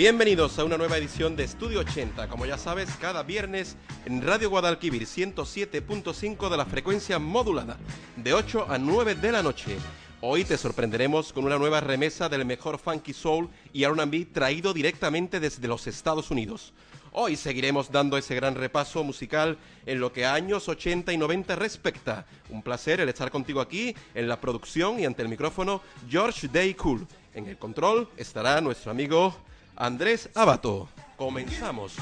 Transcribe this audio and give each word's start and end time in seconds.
Bienvenidos 0.00 0.58
a 0.58 0.64
una 0.64 0.78
nueva 0.78 0.96
edición 0.96 1.36
de 1.36 1.44
Estudio 1.44 1.80
80, 1.80 2.26
como 2.28 2.46
ya 2.46 2.56
sabes, 2.56 2.88
cada 3.02 3.22
viernes 3.22 3.76
en 4.06 4.22
Radio 4.22 4.48
Guadalquivir 4.48 5.02
107.5 5.02 6.48
de 6.48 6.56
la 6.56 6.64
frecuencia 6.64 7.18
modulada, 7.18 7.76
de 8.16 8.32
8 8.32 8.64
a 8.70 8.78
9 8.78 9.16
de 9.16 9.30
la 9.30 9.42
noche. 9.42 9.76
Hoy 10.22 10.44
te 10.44 10.56
sorprenderemos 10.56 11.34
con 11.34 11.44
una 11.44 11.58
nueva 11.58 11.80
remesa 11.80 12.30
del 12.30 12.46
mejor 12.46 12.78
funky 12.78 13.12
soul 13.12 13.50
y 13.74 13.84
R&B 13.84 14.28
traído 14.32 14.72
directamente 14.72 15.38
desde 15.38 15.68
los 15.68 15.86
Estados 15.86 16.30
Unidos. 16.30 16.72
Hoy 17.12 17.36
seguiremos 17.36 17.92
dando 17.92 18.16
ese 18.16 18.34
gran 18.34 18.54
repaso 18.54 19.04
musical 19.04 19.58
en 19.84 20.00
lo 20.00 20.14
que 20.14 20.24
a 20.24 20.32
años 20.32 20.66
80 20.70 21.12
y 21.12 21.18
90 21.18 21.56
respecta. 21.56 22.24
Un 22.48 22.62
placer 22.62 23.02
el 23.02 23.10
estar 23.10 23.30
contigo 23.30 23.60
aquí 23.60 23.94
en 24.14 24.28
la 24.28 24.40
producción 24.40 24.98
y 24.98 25.04
ante 25.04 25.20
el 25.20 25.28
micrófono 25.28 25.82
George 26.08 26.48
Day 26.48 26.72
Cool. 26.72 27.06
En 27.34 27.48
el 27.48 27.58
control 27.58 28.08
estará 28.16 28.62
nuestro 28.62 28.92
amigo 28.92 29.36
Andrés 29.80 30.28
Abato. 30.34 30.88
Comenzamos. 31.16 31.94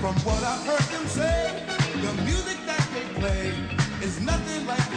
From 0.00 0.14
what 0.22 0.44
I've 0.44 0.64
heard 0.64 0.86
them 0.94 1.06
say, 1.08 1.64
the 2.00 2.22
music 2.22 2.58
that 2.66 2.88
they 2.94 3.20
play 3.20 3.52
is 4.06 4.20
nothing 4.20 4.64
like 4.64 4.88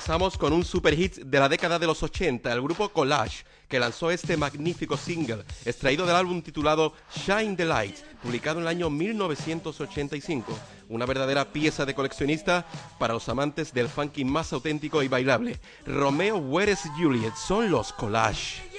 comenzamos 0.00 0.38
con 0.38 0.54
un 0.54 0.64
super 0.64 0.96
hit 0.96 1.16
de 1.16 1.38
la 1.38 1.46
década 1.46 1.78
de 1.78 1.86
los 1.86 2.02
80, 2.02 2.50
el 2.50 2.62
grupo 2.62 2.88
Collage, 2.88 3.44
que 3.68 3.78
lanzó 3.78 4.10
este 4.10 4.34
magnífico 4.38 4.96
single, 4.96 5.44
extraído 5.66 6.06
del 6.06 6.16
álbum 6.16 6.40
titulado 6.40 6.94
Shine 7.14 7.54
the 7.54 7.66
Light, 7.66 7.96
publicado 8.22 8.60
en 8.60 8.62
el 8.62 8.68
año 8.68 8.88
1985. 8.88 10.58
Una 10.88 11.04
verdadera 11.04 11.52
pieza 11.52 11.84
de 11.84 11.94
coleccionista 11.94 12.64
para 12.98 13.12
los 13.12 13.28
amantes 13.28 13.74
del 13.74 13.90
funky 13.90 14.24
más 14.24 14.54
auténtico 14.54 15.02
y 15.02 15.08
bailable. 15.08 15.60
Romeo 15.84 16.38
Where 16.38 16.72
is 16.72 16.80
Juliet 16.98 17.34
son 17.36 17.70
los 17.70 17.92
Collage. 17.92 18.69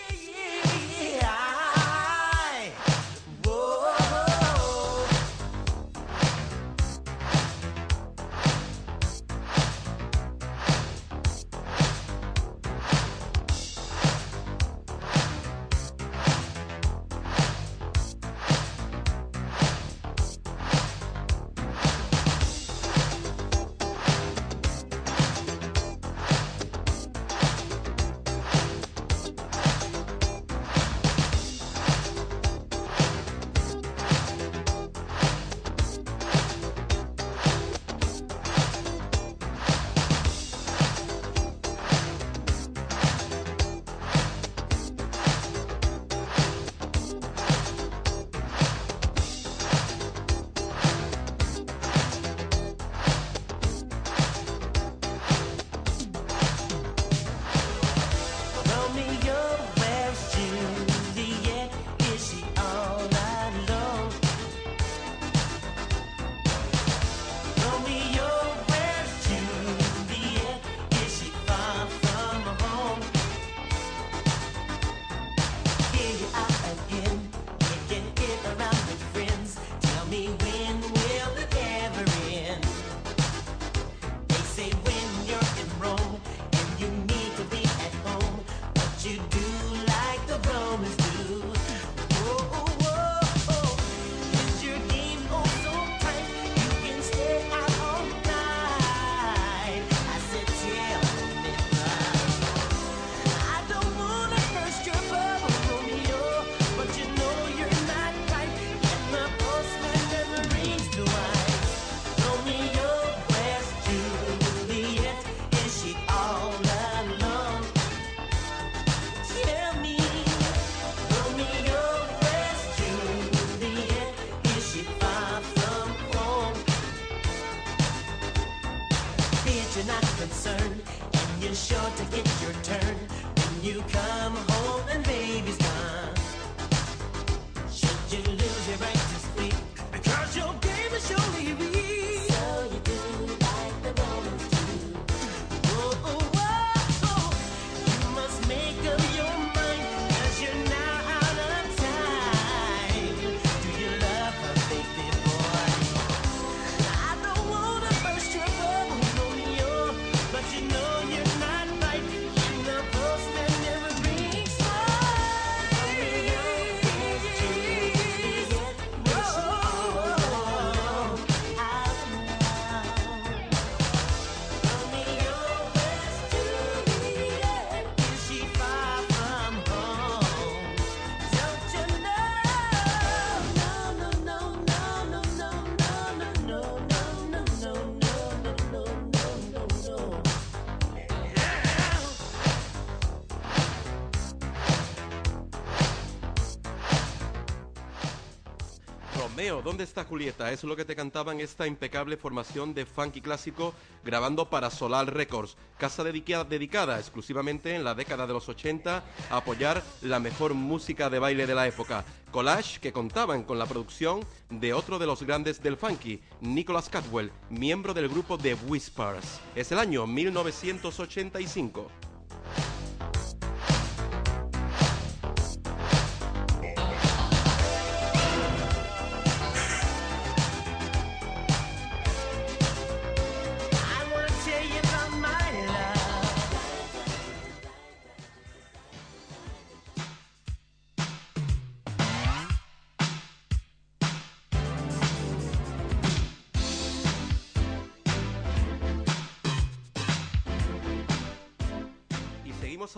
¿Dónde 199.64 199.84
está 199.84 200.06
Julieta? 200.06 200.52
Es 200.52 200.64
lo 200.64 200.76
que 200.76 200.86
te 200.86 200.96
cantaban 200.96 201.40
esta 201.40 201.68
impecable 201.68 202.18
formación 202.18 202.74
de 202.74 202.86
funky 202.86 203.22
clásico 203.22 203.74
grabando 204.04 204.50
para 204.50 204.70
Solar 204.70 205.14
Records, 205.14 205.56
casa 205.78 206.04
dedicada 206.04 207.00
exclusivamente 207.00 207.76
en 207.76 207.84
la 207.84 207.94
década 207.94 208.26
de 208.26 208.34
los 208.34 208.50
80 208.50 209.04
a 209.30 209.38
apoyar 209.38 209.84
la 210.02 210.20
mejor 210.20 210.54
música 210.54 211.10
de 211.10 211.20
baile 211.20 211.46
de 211.46 211.56
la 211.56 211.68
época. 211.68 212.04
Collage 212.32 212.80
que 212.80 212.94
contaban 212.94 213.44
con 213.44 213.60
la 213.60 213.66
producción 213.66 214.22
de 214.50 214.74
otro 214.74 215.00
de 215.00 215.06
los 215.06 215.24
grandes 215.24 215.62
del 215.62 215.78
funky, 215.78 216.22
Nicholas 216.40 216.90
Catwell, 216.90 217.32
miembro 217.50 217.94
del 217.94 218.10
grupo 218.10 218.38
The 218.38 218.56
Whispers. 218.68 219.42
Es 219.56 219.72
el 219.72 219.80
año 219.80 220.08
1985. 220.08 222.11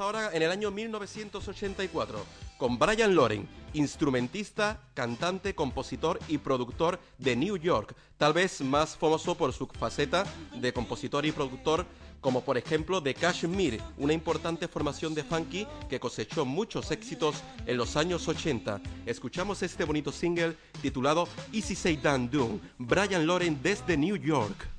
Ahora 0.04 0.32
en 0.34 0.42
el 0.42 0.52
año 0.52 0.70
1984 0.70 2.20
con 2.58 2.78
Brian 2.78 3.16
Loren, 3.16 3.48
instrumentista, 3.74 4.82
cantante, 4.94 5.56
compositor 5.56 6.20
y 6.28 6.38
productor 6.38 7.00
de 7.18 7.36
New 7.36 7.58
York, 7.58 7.96
tal 8.18 8.34
vez 8.34 8.62
más 8.62 8.98
famoso 8.98 9.36
por 9.36 9.54
su 9.54 9.66
faceta 9.68 10.26
de 10.56 10.74
compositor 10.74 11.26
y 11.26 11.32
productor 11.32 11.86
como 12.20 12.42
por 12.42 12.58
ejemplo 12.58 13.02
de 13.02 13.14
Kashmir, 13.14 13.82
una 13.98 14.14
importante 14.14 14.68
formación 14.68 15.14
de 15.14 15.24
funky 15.24 15.68
que 15.90 16.00
cosechó 16.00 16.46
muchos 16.46 16.92
éxitos 16.92 17.44
en 17.66 17.78
los 17.78 17.98
años 17.98 18.28
80. 18.28 18.82
Escuchamos 19.06 19.62
este 19.64 19.84
bonito 19.84 20.12
single 20.12 20.56
titulado 20.82 21.28
Easy 21.52 21.76
Say 21.76 21.98
Dan 21.98 22.30
Doom, 22.30 22.60
Brian 22.78 23.26
Loren 23.26 23.60
desde 23.62 23.98
New 23.98 24.16
York. 24.16 24.73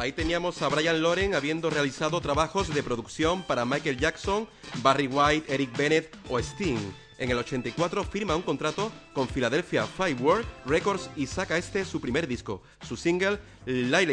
Ahí 0.00 0.12
teníamos 0.12 0.62
a 0.62 0.68
Brian 0.68 1.02
Loren 1.02 1.34
habiendo 1.34 1.68
realizado 1.68 2.22
trabajos 2.22 2.72
de 2.72 2.82
producción 2.82 3.42
para 3.42 3.66
Michael 3.66 3.98
Jackson, 3.98 4.48
Barry 4.76 5.06
White, 5.06 5.52
Eric 5.52 5.76
Bennett 5.76 6.16
o 6.30 6.38
Sting. 6.38 6.78
En 7.18 7.30
el 7.30 7.36
84 7.36 8.02
firma 8.04 8.34
un 8.34 8.40
contrato 8.40 8.90
con 9.12 9.28
Philadelphia 9.28 9.84
Firework 9.84 10.46
Records 10.64 11.10
y 11.16 11.26
saca 11.26 11.58
este 11.58 11.84
su 11.84 12.00
primer 12.00 12.26
disco. 12.26 12.62
Su 12.88 12.96
single, 12.96 13.38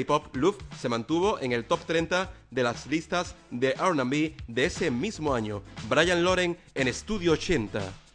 Pop 0.06 0.36
Love, 0.36 0.58
se 0.78 0.90
mantuvo 0.90 1.40
en 1.40 1.54
el 1.54 1.64
top 1.64 1.80
30 1.86 2.34
de 2.52 2.64
las 2.64 2.86
listas 2.88 3.36
de 3.50 3.70
R&B 3.70 4.36
de 4.46 4.66
ese 4.66 4.92
mismo 4.92 5.34
año. 5.34 5.64
Brian 5.88 6.22
Loren 6.22 6.58
en 6.76 6.90
Estudio 6.90 7.32
80. 7.32 8.07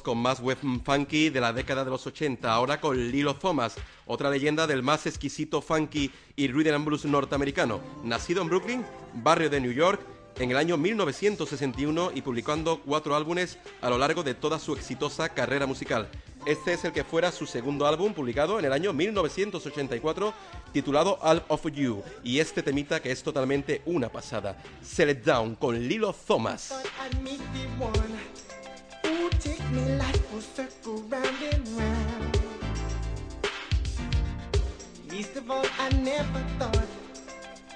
Con 0.00 0.18
más 0.18 0.38
web 0.38 0.56
funky 0.84 1.30
de 1.30 1.40
la 1.40 1.52
década 1.52 1.84
de 1.84 1.90
los 1.90 2.06
80, 2.06 2.50
ahora 2.52 2.80
con 2.80 3.10
Lilo 3.10 3.34
Thomas, 3.34 3.74
otra 4.06 4.30
leyenda 4.30 4.68
del 4.68 4.84
más 4.84 5.06
exquisito 5.06 5.60
funky 5.60 6.12
y 6.36 6.46
rhythm 6.46 6.74
and 6.76 6.84
blues 6.84 7.04
norteamericano. 7.04 7.80
Nacido 8.04 8.42
en 8.42 8.48
Brooklyn, 8.48 8.86
barrio 9.14 9.50
de 9.50 9.60
New 9.60 9.72
York, 9.72 10.00
en 10.38 10.50
el 10.52 10.56
año 10.56 10.76
1961 10.76 12.12
y 12.14 12.22
publicando 12.22 12.80
cuatro 12.80 13.16
álbumes 13.16 13.58
a 13.80 13.90
lo 13.90 13.98
largo 13.98 14.22
de 14.22 14.34
toda 14.34 14.60
su 14.60 14.74
exitosa 14.74 15.28
carrera 15.30 15.66
musical. 15.66 16.08
Este 16.46 16.72
es 16.72 16.84
el 16.84 16.92
que 16.92 17.04
fuera 17.04 17.32
su 17.32 17.46
segundo 17.46 17.86
álbum 17.86 18.14
publicado 18.14 18.58
en 18.58 18.64
el 18.64 18.72
año 18.72 18.94
1984 18.94 20.32
titulado 20.72 21.18
All 21.20 21.42
of 21.48 21.66
You 21.72 22.02
y 22.24 22.38
este 22.38 22.62
temita 22.62 23.00
que 23.00 23.10
es 23.10 23.22
totalmente 23.22 23.82
una 23.84 24.08
pasada. 24.08 24.56
Sell 24.82 25.10
It 25.10 25.24
Down 25.24 25.56
con 25.56 25.78
Lilo 25.78 26.14
Thomas. 26.14 26.72
me, 29.72 29.96
life 29.96 30.32
will 30.32 30.40
circle 30.40 31.02
round 31.08 31.42
and 31.52 31.68
round. 31.68 32.40
Least 35.10 35.36
of 35.36 35.50
all, 35.50 35.66
I 35.78 35.90
never 35.90 36.40
thought 36.58 36.88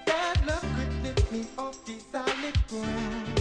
that 0.06 0.34
love 0.46 0.66
could 0.76 1.02
lift 1.02 1.32
me 1.32 1.46
off 1.58 1.84
this 1.84 2.04
solid 2.10 2.56
ground. 2.68 3.33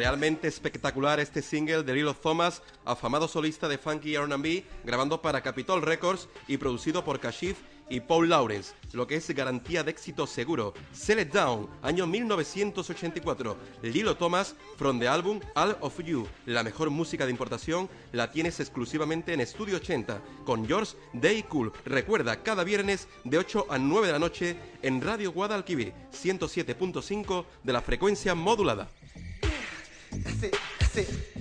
Realmente 0.00 0.48
espectacular 0.48 1.20
este 1.20 1.42
single 1.42 1.82
de 1.82 1.92
Lilo 1.92 2.14
Thomas, 2.14 2.62
afamado 2.86 3.28
solista 3.28 3.68
de 3.68 3.76
funky 3.76 4.14
R&B, 4.14 4.64
grabando 4.82 5.20
para 5.20 5.42
Capitol 5.42 5.82
Records 5.82 6.26
y 6.48 6.56
producido 6.56 7.04
por 7.04 7.20
Kashif 7.20 7.58
y 7.90 8.00
Paul 8.00 8.30
Lawrence, 8.30 8.72
lo 8.92 9.06
que 9.06 9.16
es 9.16 9.28
garantía 9.28 9.82
de 9.82 9.90
éxito 9.90 10.26
seguro. 10.26 10.72
Sell 10.92 11.20
It 11.20 11.34
Down, 11.34 11.68
año 11.82 12.06
1984. 12.06 13.58
Lilo 13.82 14.16
Thomas, 14.16 14.54
from 14.78 14.98
the 14.98 15.06
album 15.06 15.38
All 15.54 15.76
of 15.82 16.00
You. 16.02 16.26
La 16.46 16.62
mejor 16.62 16.88
música 16.88 17.26
de 17.26 17.32
importación 17.32 17.90
la 18.12 18.30
tienes 18.30 18.58
exclusivamente 18.58 19.34
en 19.34 19.42
Estudio 19.42 19.76
80, 19.76 20.22
con 20.46 20.66
George 20.66 20.96
Day 21.12 21.42
Cool. 21.42 21.74
Recuerda, 21.84 22.42
cada 22.42 22.64
viernes 22.64 23.06
de 23.24 23.36
8 23.36 23.66
a 23.68 23.76
9 23.76 24.06
de 24.06 24.12
la 24.14 24.18
noche 24.18 24.56
en 24.80 25.02
Radio 25.02 25.30
Guadalquivir, 25.30 25.92
107.5 26.10 27.44
de 27.64 27.72
la 27.74 27.82
frecuencia 27.82 28.34
modulada. 28.34 28.88
That's 30.12 30.42
it. 30.42 30.56
That's 30.78 30.96
it. 30.96 31.39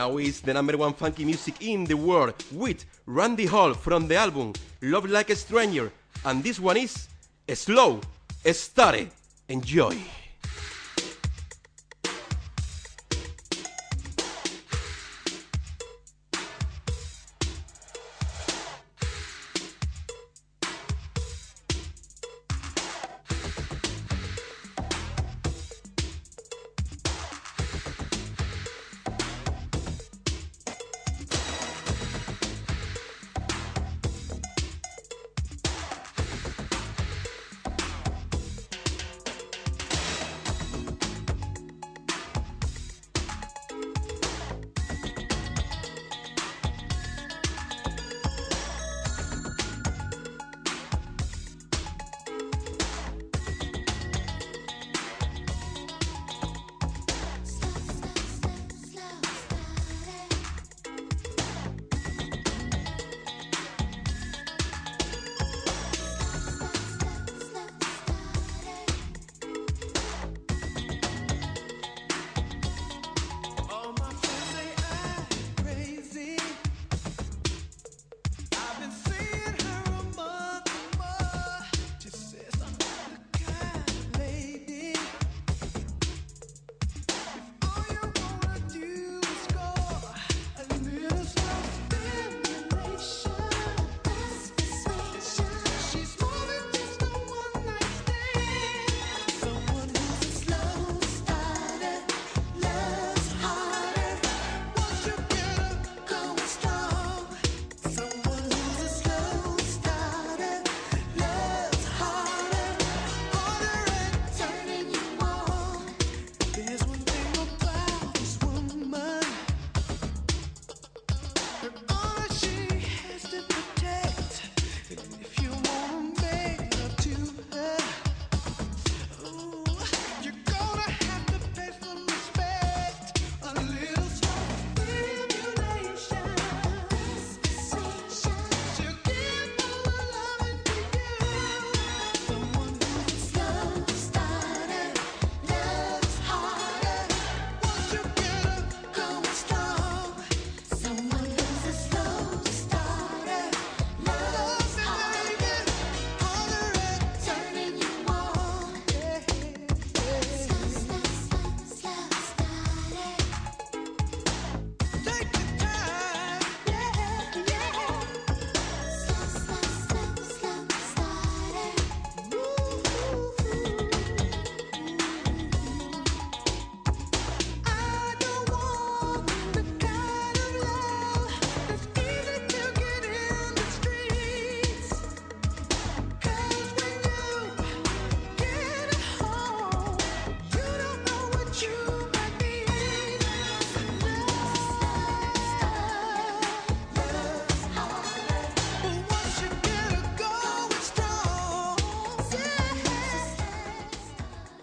Now 0.00 0.16
is 0.16 0.40
the 0.40 0.54
number 0.54 0.78
one 0.78 0.94
funky 0.94 1.26
music 1.26 1.56
in 1.60 1.84
the 1.84 1.92
world 1.92 2.32
with 2.52 2.86
Randy 3.04 3.44
Hall 3.44 3.74
from 3.74 4.08
the 4.08 4.16
album 4.16 4.54
Love 4.80 5.04
Like 5.04 5.28
a 5.28 5.36
Stranger. 5.36 5.92
And 6.24 6.42
this 6.42 6.58
one 6.58 6.78
is 6.78 7.06
Slow, 7.52 8.00
Stare, 8.50 9.08
Enjoy. 9.50 9.94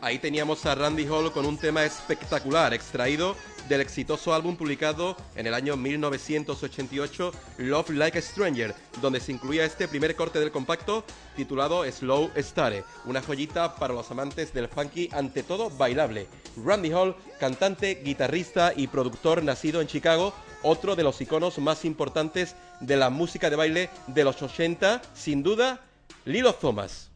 Ahí 0.07 0.19
teníamos 0.19 0.65
a 0.65 0.73
Randy 0.73 1.05
Hall 1.05 1.33
con 1.33 1.45
un 1.45 1.57
tema 1.57 1.83
espectacular, 1.83 2.73
extraído 2.73 3.35
del 3.67 3.81
exitoso 3.81 4.33
álbum 4.33 4.55
publicado 4.55 5.17
en 5.35 5.47
el 5.47 5.53
año 5.53 5.75
1988, 5.75 7.33
Love 7.57 7.89
Like 7.89 8.17
a 8.17 8.21
Stranger, 8.21 8.73
donde 9.01 9.19
se 9.19 9.33
incluía 9.33 9.65
este 9.65 9.85
primer 9.89 10.15
corte 10.15 10.39
del 10.39 10.49
compacto 10.49 11.03
titulado 11.35 11.83
Slow 11.91 12.31
Stare, 12.37 12.85
una 13.03 13.21
joyita 13.21 13.75
para 13.75 13.93
los 13.93 14.09
amantes 14.09 14.53
del 14.53 14.69
funky, 14.69 15.09
ante 15.11 15.43
todo 15.43 15.69
bailable. 15.71 16.29
Randy 16.55 16.93
Hall, 16.93 17.13
cantante, 17.37 18.01
guitarrista 18.01 18.71
y 18.73 18.87
productor 18.87 19.43
nacido 19.43 19.81
en 19.81 19.87
Chicago, 19.87 20.33
otro 20.63 20.95
de 20.95 21.03
los 21.03 21.19
iconos 21.19 21.57
más 21.57 21.83
importantes 21.83 22.55
de 22.79 22.95
la 22.95 23.09
música 23.09 23.49
de 23.49 23.57
baile 23.57 23.89
de 24.07 24.23
los 24.23 24.41
80, 24.41 25.01
sin 25.13 25.43
duda, 25.43 25.81
Lilo 26.23 26.53
Thomas. 26.55 27.09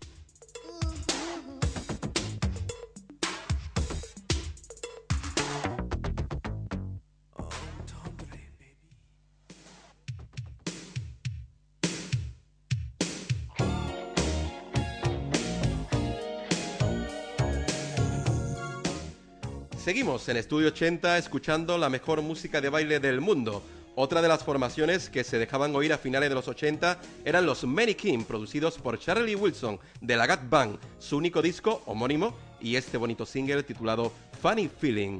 Seguimos 20.02 20.30
en 20.30 20.38
Estudio 20.38 20.70
80 20.70 21.20
escuchando 21.20 21.78
la 21.78 21.88
mejor 21.88 22.24
música 22.24 22.60
de 22.60 22.70
baile 22.70 23.00
del 23.00 23.22
mundo. 23.22 23.62
Otra 23.94 24.24
de 24.24 24.28
las 24.28 24.44
formaciones 24.44 25.12
que 25.12 25.24
se 25.24 25.38
dejaban 25.38 25.76
oír 25.76 25.94
a 25.94 26.00
finales 26.00 26.28
de 26.28 26.34
los 26.34 26.48
80 26.48 27.00
eran 27.24 27.46
los 27.46 27.64
Many 27.66 27.94
King, 27.94 28.24
producidos 28.24 28.80
por 28.80 28.98
Charlie 28.98 29.36
Wilson 29.36 29.80
de 30.02 30.18
la 30.18 30.26
Gat 30.26 30.50
Band, 30.50 30.80
su 30.98 31.18
único 31.18 31.44
disco 31.44 31.84
homónimo 31.86 32.36
y 32.60 32.78
este 32.78 32.98
bonito 32.98 33.28
single 33.28 33.62
titulado 33.62 34.12
Funny 34.42 34.70
Feeling. 34.70 35.20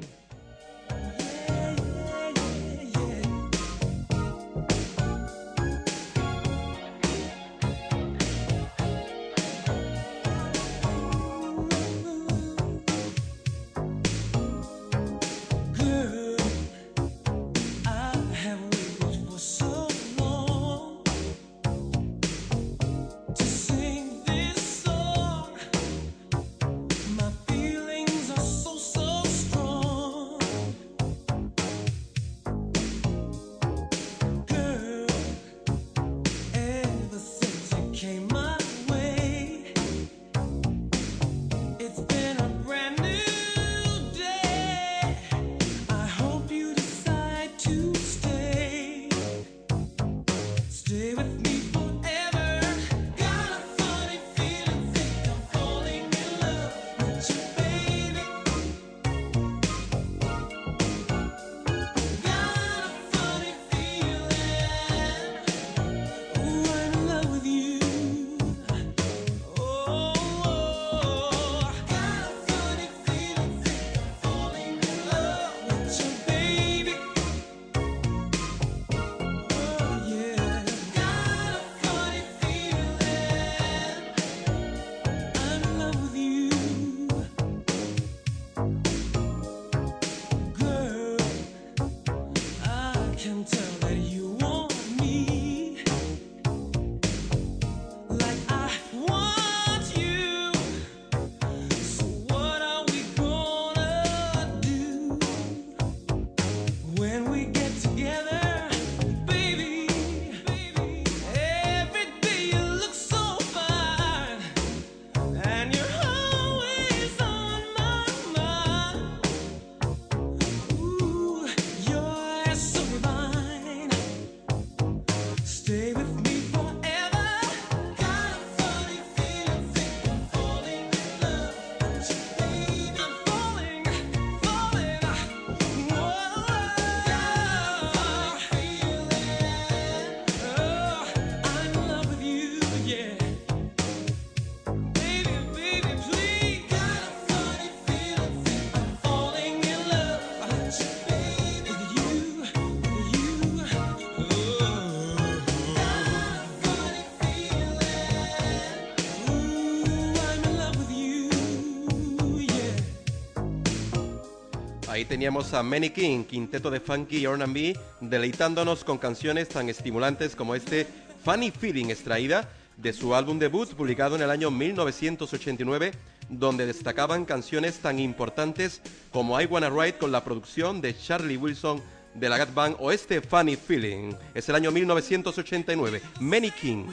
Teníamos 165.04 165.54
a 165.54 165.62
Manny 165.62 165.90
King, 165.90 166.24
quinteto 166.24 166.70
de 166.70 166.80
funky 166.80 167.24
R&B, 167.24 167.78
deleitándonos 168.00 168.84
con 168.84 168.98
canciones 168.98 169.48
tan 169.48 169.68
estimulantes 169.68 170.36
como 170.36 170.54
este 170.54 170.86
Funny 171.24 171.50
Feeling, 171.50 171.86
extraída 171.86 172.48
de 172.76 172.92
su 172.92 173.14
álbum 173.14 173.38
debut 173.38 173.72
publicado 173.74 174.16
en 174.16 174.22
el 174.22 174.30
año 174.30 174.50
1989, 174.50 175.92
donde 176.28 176.66
destacaban 176.66 177.24
canciones 177.24 177.78
tan 177.78 177.98
importantes 177.98 178.80
como 179.12 179.40
I 179.40 179.46
Wanna 179.46 179.70
Ride 179.70 179.98
con 179.98 180.12
la 180.12 180.24
producción 180.24 180.80
de 180.80 180.96
Charlie 180.96 181.36
Wilson 181.36 181.82
de 182.14 182.28
la 182.28 182.38
Gat 182.38 182.54
Band 182.54 182.76
o 182.78 182.90
este 182.90 183.20
Funny 183.20 183.56
Feeling. 183.56 184.14
Es 184.34 184.48
el 184.48 184.54
año 184.54 184.70
1989, 184.70 186.02
Manny 186.20 186.50
King. 186.50 186.86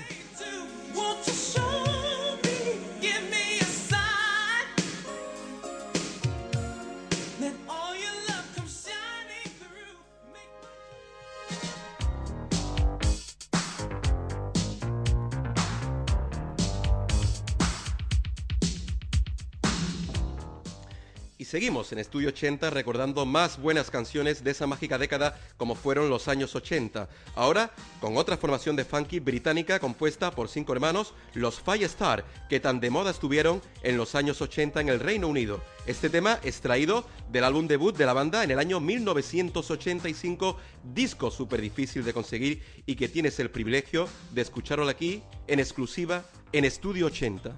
Seguimos 21.50 21.92
en 21.92 21.98
Estudio 21.98 22.30
80 22.30 22.70
recordando 22.70 23.26
más 23.26 23.60
buenas 23.60 23.90
canciones 23.90 24.44
de 24.44 24.52
esa 24.52 24.68
mágica 24.68 25.00
década 25.00 25.36
como 25.58 25.74
fueron 25.74 26.08
los 26.08 26.28
años 26.28 26.56
80. 26.56 27.10
Ahora 27.34 27.72
con 28.00 28.18
otra 28.18 28.38
formación 28.38 28.76
de 28.76 28.86
funky 28.86 29.20
británica 29.20 29.80
compuesta 29.80 30.30
por 30.30 30.48
cinco 30.48 30.74
hermanos, 30.74 31.16
los 31.34 31.60
Firestar, 31.60 32.24
que 32.50 32.60
tan 32.60 32.80
de 32.80 32.92
moda 32.92 33.10
estuvieron 33.10 33.64
en 33.82 33.98
los 33.98 34.14
años 34.14 34.44
80 34.44 34.80
en 34.80 34.90
el 34.90 35.00
Reino 35.00 35.28
Unido. 35.28 35.60
Este 35.88 36.12
tema 36.12 36.40
extraído 36.44 37.04
del 37.32 37.44
álbum 37.44 37.68
debut 37.68 37.98
de 37.98 38.06
la 38.06 38.14
banda 38.14 38.44
en 38.44 38.52
el 38.52 38.60
año 38.60 38.80
1985, 38.80 40.56
disco 40.84 41.32
súper 41.32 41.62
difícil 41.62 42.04
de 42.04 42.14
conseguir 42.14 42.62
y 42.86 42.96
que 42.96 43.10
tienes 43.10 43.40
el 43.40 43.50
privilegio 43.50 44.08
de 44.34 44.44
escucharlo 44.44 44.88
aquí 44.88 45.24
en 45.48 45.60
exclusiva 45.60 46.26
en 46.52 46.66
Estudio 46.66 47.08
80. 47.08 47.58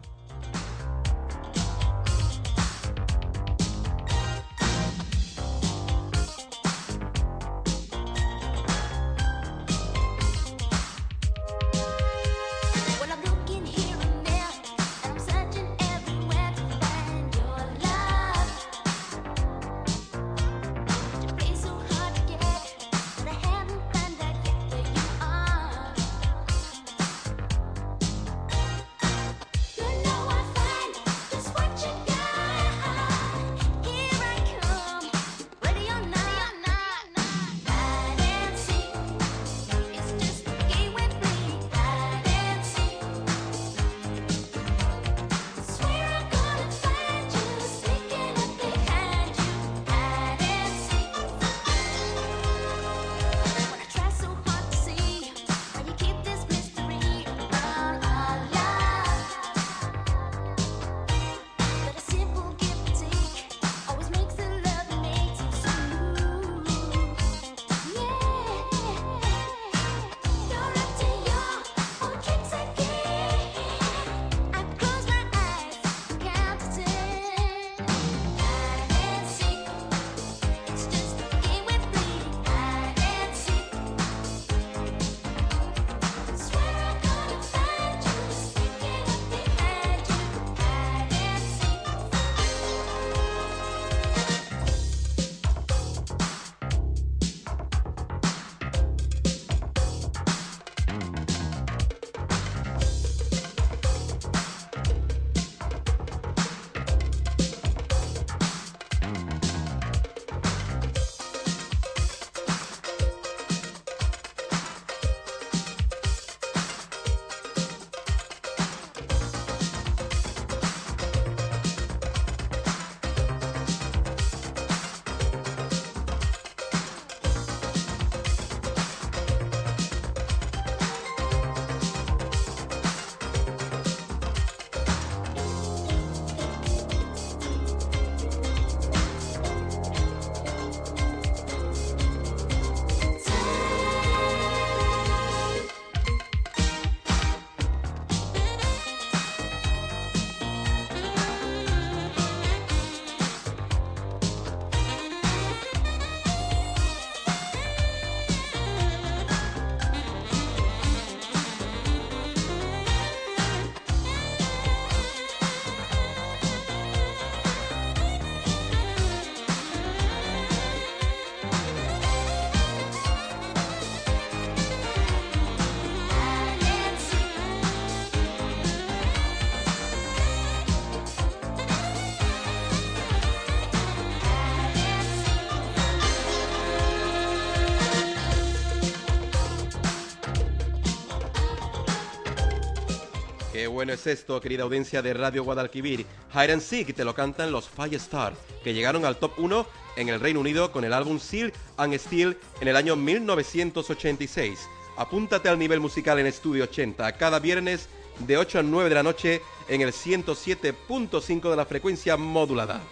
Bueno 193.81 193.93
es 193.93 194.05
esto, 194.05 194.39
querida 194.39 194.61
audiencia 194.61 195.01
de 195.01 195.11
Radio 195.11 195.43
Guadalquivir. 195.43 196.05
Hide 196.35 196.53
and 196.53 196.61
Seek 196.61 196.93
te 196.93 197.03
lo 197.03 197.15
cantan 197.15 197.51
los 197.51 197.67
Firestar, 197.67 198.35
que 198.63 198.75
llegaron 198.75 199.05
al 199.05 199.17
top 199.17 199.31
1 199.39 199.65
en 199.95 200.09
el 200.09 200.19
Reino 200.19 200.39
Unido 200.39 200.71
con 200.71 200.83
el 200.83 200.93
álbum 200.93 201.17
Seal 201.17 201.51
and 201.77 201.97
Steel 201.97 202.37
en 202.59 202.67
el 202.67 202.75
año 202.75 202.95
1986. 202.95 204.59
Apúntate 204.97 205.49
al 205.49 205.57
nivel 205.57 205.79
musical 205.79 206.19
en 206.19 206.27
Estudio 206.27 206.65
80 206.65 207.11
cada 207.13 207.39
viernes 207.39 207.89
de 208.19 208.37
8 208.37 208.59
a 208.59 208.61
9 208.61 208.87
de 208.87 208.93
la 208.93 209.01
noche 209.01 209.41
en 209.67 209.81
el 209.81 209.93
107.5 209.93 211.49
de 211.49 211.55
la 211.55 211.65
frecuencia 211.65 212.17
modulada. 212.17 212.83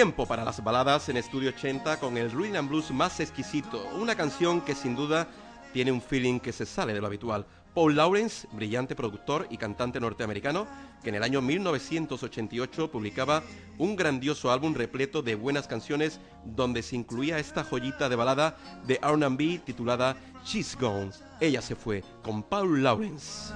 Tiempo 0.00 0.24
para 0.24 0.46
las 0.46 0.64
baladas 0.64 1.10
en 1.10 1.18
Estudio 1.18 1.50
80 1.50 2.00
con 2.00 2.16
el 2.16 2.32
Ruin 2.32 2.56
and 2.56 2.70
Blues 2.70 2.90
más 2.90 3.20
exquisito, 3.20 3.86
una 4.00 4.14
canción 4.14 4.62
que 4.62 4.74
sin 4.74 4.96
duda 4.96 5.28
tiene 5.74 5.92
un 5.92 6.00
feeling 6.00 6.40
que 6.40 6.54
se 6.54 6.64
sale 6.64 6.94
de 6.94 7.02
lo 7.02 7.06
habitual. 7.06 7.44
Paul 7.74 7.96
Lawrence, 7.96 8.48
brillante 8.52 8.96
productor 8.96 9.46
y 9.50 9.58
cantante 9.58 10.00
norteamericano, 10.00 10.66
que 11.02 11.10
en 11.10 11.16
el 11.16 11.22
año 11.22 11.42
1988 11.42 12.90
publicaba 12.90 13.42
un 13.76 13.94
grandioso 13.94 14.50
álbum 14.50 14.72
repleto 14.72 15.20
de 15.20 15.34
buenas 15.34 15.68
canciones 15.68 16.18
donde 16.46 16.82
se 16.82 16.96
incluía 16.96 17.38
esta 17.38 17.62
joyita 17.62 18.08
de 18.08 18.16
balada 18.16 18.56
de 18.86 18.98
R&B 19.02 19.60
titulada 19.66 20.16
She's 20.46 20.78
Gone. 20.80 21.10
Ella 21.40 21.60
se 21.60 21.76
fue 21.76 22.02
con 22.22 22.42
Paul 22.42 22.82
Lawrence. 22.82 23.52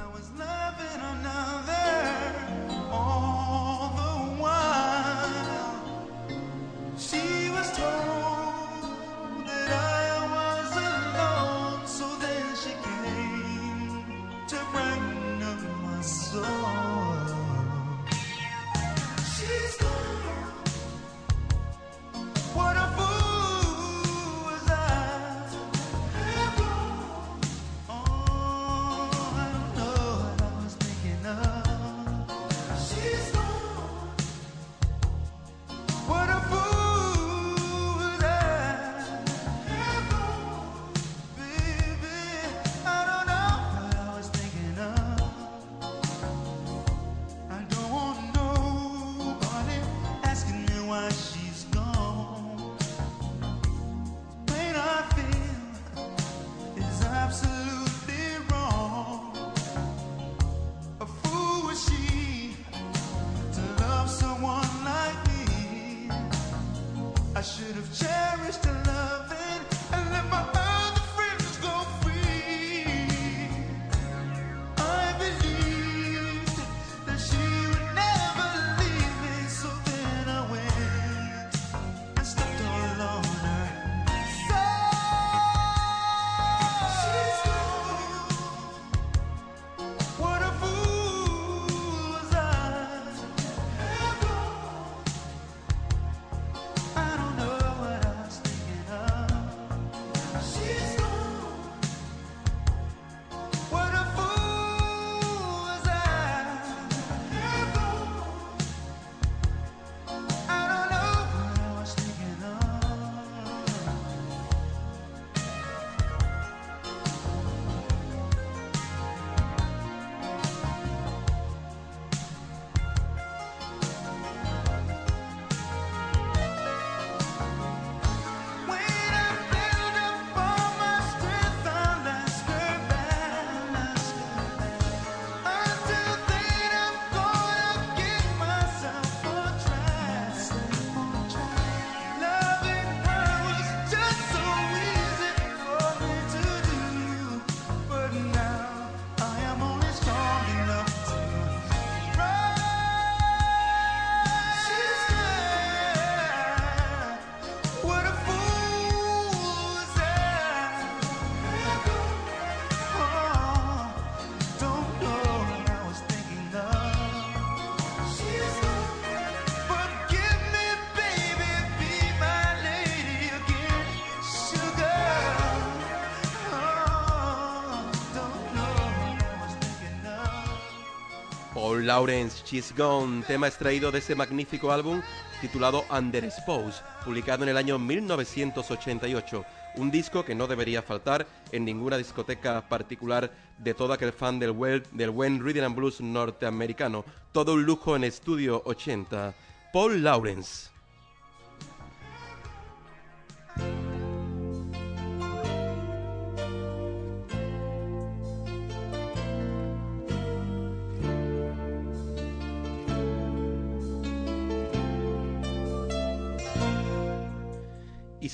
Lawrence 181.86 182.42
She's 182.44 182.74
Gone, 182.76 183.22
tema 183.24 183.46
extraído 183.46 183.92
de 183.92 183.98
ese 183.98 184.14
magnífico 184.14 184.72
álbum 184.72 185.02
titulado 185.40 185.84
Under 185.90 186.24
Expose, 186.24 186.82
publicado 187.04 187.42
en 187.42 187.50
el 187.50 187.56
año 187.56 187.78
1988. 187.78 189.44
Un 189.76 189.90
disco 189.90 190.24
que 190.24 190.34
no 190.34 190.46
debería 190.46 190.82
faltar 190.82 191.26
en 191.52 191.64
ninguna 191.64 191.96
discoteca 191.96 192.68
particular 192.68 193.30
de 193.58 193.74
todo 193.74 193.92
aquel 193.92 194.12
fan 194.12 194.38
del, 194.38 194.54
del 194.92 195.10
buen 195.10 195.44
Rhythm 195.44 195.64
and 195.64 195.76
Blues 195.76 196.00
norteamericano. 196.00 197.04
Todo 197.32 197.54
un 197.54 197.64
lujo 197.64 197.96
en 197.96 198.04
estudio 198.04 198.62
80. 198.64 199.34
Paul 199.72 200.02
Lawrence. 200.02 200.73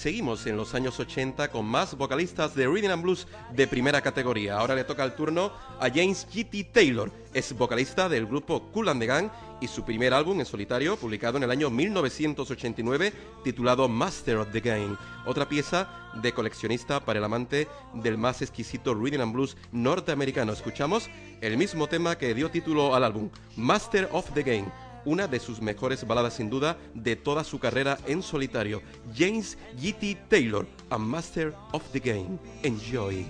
Seguimos 0.00 0.46
en 0.46 0.56
los 0.56 0.74
años 0.74 0.98
80 0.98 1.50
con 1.50 1.66
más 1.66 1.94
vocalistas 1.94 2.54
de 2.54 2.66
Rhythm 2.66 2.90
and 2.90 3.02
Blues 3.02 3.28
de 3.52 3.66
primera 3.66 4.00
categoría. 4.00 4.58
Ahora 4.58 4.74
le 4.74 4.84
toca 4.84 5.04
el 5.04 5.14
turno 5.14 5.52
a 5.78 5.90
James 5.90 6.26
G.T. 6.32 6.70
Taylor. 6.72 7.12
Es 7.34 7.52
vocalista 7.56 8.08
del 8.08 8.26
grupo 8.26 8.62
Cool 8.72 8.88
and 8.88 9.00
the 9.00 9.06
Gang 9.06 9.30
y 9.60 9.68
su 9.68 9.84
primer 9.84 10.14
álbum 10.14 10.40
en 10.40 10.46
solitario, 10.46 10.96
publicado 10.96 11.36
en 11.36 11.42
el 11.42 11.50
año 11.50 11.68
1989, 11.68 13.12
titulado 13.44 13.88
Master 13.88 14.38
of 14.38 14.50
the 14.52 14.60
Game. 14.60 14.96
Otra 15.26 15.46
pieza 15.46 15.88
de 16.14 16.32
coleccionista 16.32 17.00
para 17.00 17.18
el 17.18 17.24
amante 17.24 17.68
del 17.92 18.16
más 18.16 18.40
exquisito 18.40 18.94
Rhythm 18.94 19.20
and 19.20 19.32
Blues 19.34 19.58
norteamericano. 19.70 20.54
Escuchamos 20.54 21.10
el 21.42 21.58
mismo 21.58 21.88
tema 21.88 22.16
que 22.16 22.32
dio 22.32 22.50
título 22.50 22.94
al 22.94 23.04
álbum, 23.04 23.28
Master 23.54 24.08
of 24.12 24.32
the 24.32 24.42
Game 24.42 24.89
una 25.04 25.26
de 25.26 25.40
sus 25.40 25.60
mejores 25.60 26.06
baladas 26.06 26.34
sin 26.34 26.50
duda 26.50 26.76
de 26.94 27.16
toda 27.16 27.44
su 27.44 27.58
carrera 27.58 27.98
en 28.06 28.22
solitario, 28.22 28.82
James 29.16 29.58
G.T. 29.80 30.16
Taylor, 30.28 30.66
a 30.90 30.98
Master 30.98 31.54
of 31.72 31.82
the 31.92 32.00
Game. 32.00 32.38
Enjoy. 32.62 33.26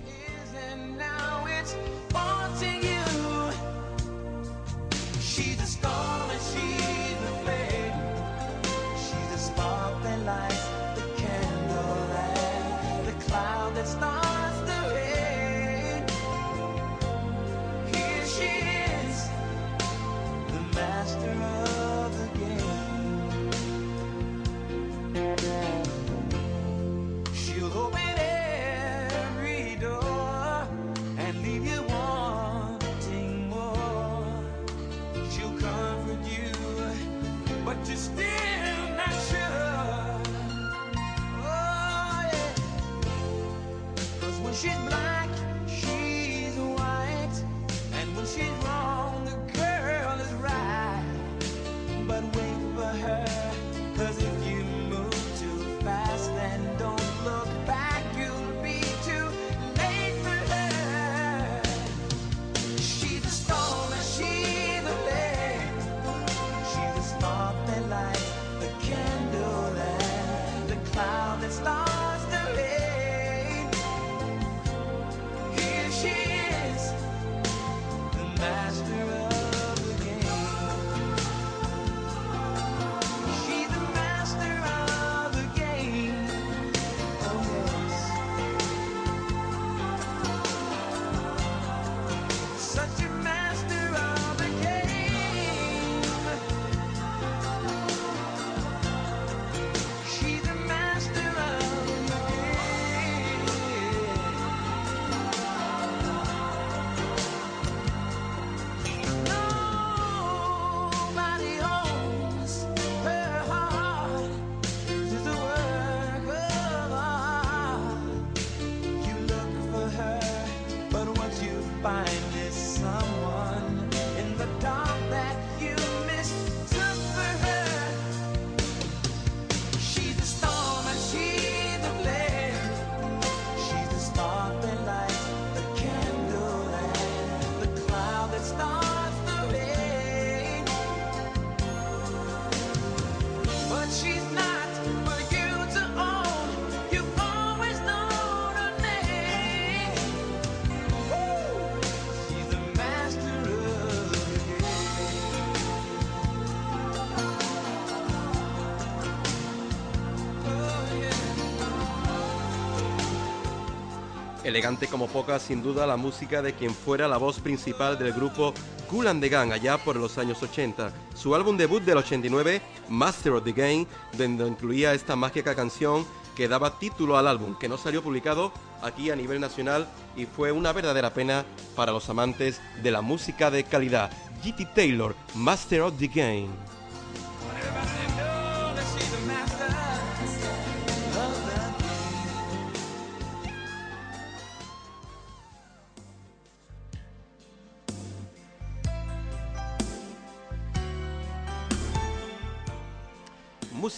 Elegante 164.51 164.88
como 164.88 165.07
poca, 165.07 165.38
sin 165.38 165.63
duda, 165.63 165.87
la 165.87 165.96
música 165.96 166.42
de 166.42 166.55
quien 166.55 166.75
fuera 166.75 167.07
la 167.07 167.19
voz 167.19 167.38
principal 167.38 167.96
del 167.96 168.13
grupo 168.13 168.53
Cool 168.88 169.07
and 169.07 169.23
the 169.23 169.29
Gang 169.29 169.53
allá 169.53 169.79
por 169.79 169.94
los 169.94 170.19
años 170.19 170.42
80. 170.42 170.92
Su 171.15 171.37
álbum 171.37 171.57
debut 171.57 171.81
del 171.85 171.98
89, 171.98 172.61
Master 172.88 173.35
of 173.35 173.44
the 173.44 173.53
Game, 173.53 173.87
donde 174.19 174.48
incluía 174.48 174.92
esta 174.92 175.15
mágica 175.15 175.55
canción 175.55 176.05
que 176.35 176.48
daba 176.48 176.81
título 176.81 177.17
al 177.17 177.29
álbum, 177.29 177.57
que 177.61 177.69
no 177.69 177.79
salió 177.79 178.03
publicado 178.03 178.53
aquí 178.83 179.11
a 179.11 179.17
nivel 179.17 179.40
nacional 179.40 179.87
y 180.17 180.27
fue 180.27 180.51
una 180.51 180.73
verdadera 180.73 181.15
pena 181.15 181.44
para 181.77 181.92
los 181.92 182.11
amantes 182.11 182.61
de 182.83 182.90
la 182.90 183.03
música 183.03 183.53
de 183.53 183.63
calidad. 183.63 184.11
GT 184.42 184.75
Taylor, 184.75 185.15
Master 185.37 185.83
of 185.83 185.96
the 185.96 186.09
Game. 186.09 186.48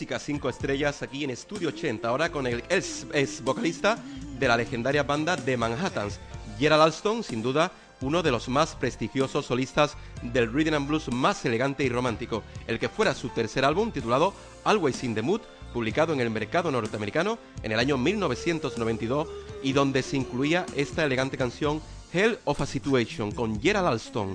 Música 0.03 0.18
5 0.18 0.48
estrellas 0.48 1.00
aquí 1.00 1.22
en 1.22 1.30
Estudio 1.30 1.68
80, 1.68 2.09
ahora 2.09 2.32
con 2.32 2.48
el 2.48 2.64
ex, 2.68 3.07
vocalista 3.44 3.96
de 4.36 4.48
la 4.48 4.57
legendaria 4.57 5.05
banda 5.05 5.36
de 5.36 5.57
Manhattans, 5.57 6.18
Gerald 6.59 6.82
Alston, 6.82 7.22
sin 7.22 7.40
duda 7.40 7.70
uno 8.00 8.20
de 8.20 8.32
los 8.32 8.48
más 8.48 8.74
prestigiosos 8.74 9.46
solistas 9.46 9.96
del 10.20 10.53
rhythm 10.53 10.74
and 10.74 10.88
blues 10.88 11.07
más 11.12 11.44
elegante 11.44 11.84
y 11.84 11.88
romántico, 11.88 12.42
el 12.66 12.80
que 12.80 12.88
fuera 12.88 13.14
su 13.14 13.28
tercer 13.28 13.64
álbum 13.64 13.92
titulado 13.92 14.34
Always 14.64 15.05
in 15.05 15.14
the 15.14 15.22
Mood, 15.22 15.42
publicado 15.72 16.12
en 16.12 16.20
el 16.20 16.30
mercado 16.30 16.72
norteamericano 16.72 17.38
en 17.62 17.70
el 17.70 17.78
año 17.78 17.96
1992 17.96 19.28
y 19.62 19.72
donde 19.72 20.03
se 20.03 20.16
incluía 20.16 20.66
esta 20.74 21.05
elegante 21.05 21.38
canción 21.38 21.80
Hell 22.12 22.40
of 22.44 22.61
a 22.61 22.66
Situation 22.66 23.30
con 23.30 23.62
Gerald 23.62 23.86
Alston. 23.86 24.34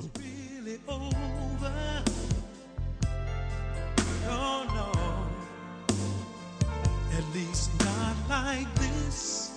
Like 8.46 8.74
this. 8.76 9.52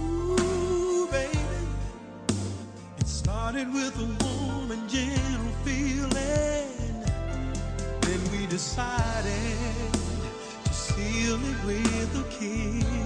Ooh, 0.00 1.08
baby. 1.10 1.38
It 2.98 3.06
started 3.06 3.72
with 3.72 3.94
a 4.06 4.08
warm 4.24 4.70
and 4.70 4.88
gentle 4.88 5.54
feeling. 5.64 7.04
Then 8.00 8.20
we 8.32 8.46
decided 8.46 9.92
to 10.64 10.72
seal 10.72 11.38
it 11.50 11.58
with 11.66 12.22
a 12.22 12.24
kiss. 12.30 13.01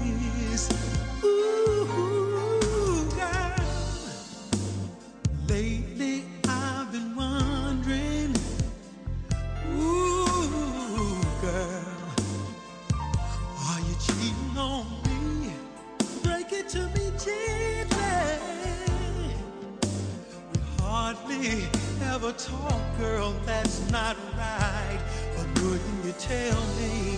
Never 22.26 22.38
talk, 22.38 22.98
girl, 22.98 23.32
that's 23.44 23.88
not 23.90 24.16
right. 24.36 24.98
But 25.36 25.46
wouldn't 25.62 26.04
you 26.04 26.12
tell 26.18 26.60
me 26.76 27.14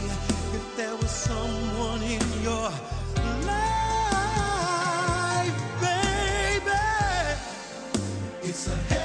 if 0.55 0.77
there 0.77 0.97
was 0.97 1.11
someone 1.11 2.03
in 2.03 2.21
your 2.43 2.71
life, 3.47 3.89
baby? 5.81 6.73
It's 8.43 8.69
a 8.69 8.97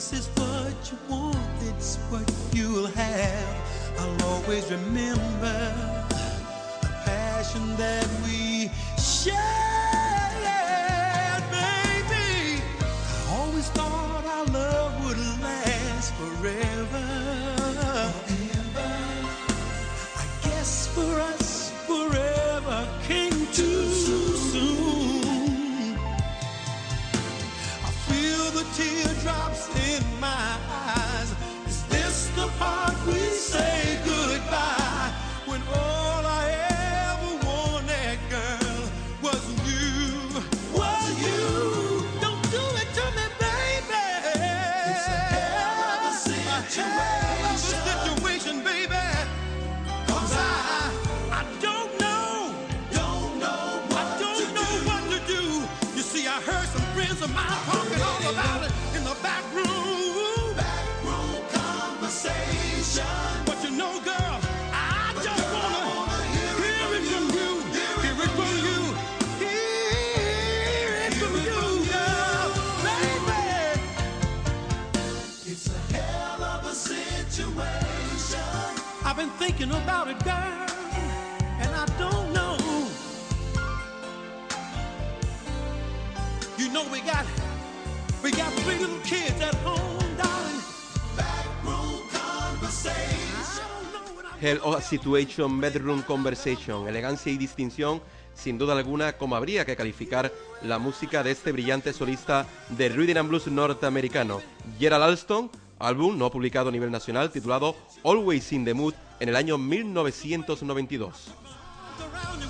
this 0.00 0.12
is 0.14 0.28
what 0.28 0.90
you 0.90 0.98
want, 1.10 1.36
it's 1.68 1.96
what 2.08 2.24
you'll 2.54 2.86
have. 2.86 3.56
I'll 3.98 4.22
always 4.30 4.70
remember 4.70 5.58
the 6.80 6.88
passion 7.04 7.76
that 7.76 8.08
we 8.24 8.70
shared, 8.96 9.34
baby. 11.52 12.62
I 13.28 13.36
always 13.40 13.68
thought 13.76 14.24
our 14.24 14.46
love 14.46 15.04
would 15.04 15.18
last 15.42 16.14
forever. 16.14 17.06
I 20.16 20.26
guess 20.42 20.86
for 20.94 21.12
us, 21.20 21.72
forever 21.86 22.88
came 23.06 23.46
too 23.52 23.84
soon. 24.48 25.98
I 27.84 27.90
feel 28.08 28.50
the 28.58 28.64
teardrops 28.74 29.69
my 30.20 30.69
Hell 94.40 94.60
of 94.62 94.76
a 94.76 94.80
Situation, 94.80 95.60
Bedroom 95.60 96.02
Conversation, 96.02 96.88
elegancia 96.88 97.30
y 97.30 97.36
distinción, 97.36 98.00
sin 98.34 98.56
duda 98.56 98.72
alguna, 98.72 99.12
como 99.12 99.36
habría 99.36 99.66
que 99.66 99.76
calificar 99.76 100.32
la 100.62 100.78
música 100.78 101.22
de 101.22 101.32
este 101.32 101.52
brillante 101.52 101.92
solista 101.92 102.46
de 102.70 102.88
rhythm 102.88 103.18
and 103.18 103.28
blues 103.28 103.46
norteamericano, 103.48 104.40
Gerald 104.78 105.04
Alston, 105.04 105.50
álbum 105.78 106.16
no 106.16 106.30
publicado 106.30 106.70
a 106.70 106.72
nivel 106.72 106.90
nacional 106.90 107.30
titulado 107.30 107.76
Always 108.02 108.52
in 108.52 108.64
the 108.64 108.74
Mood 108.74 108.94
en 109.18 109.28
el 109.28 109.36
año 109.36 109.58
1992. 109.58 111.34
around 112.00 112.40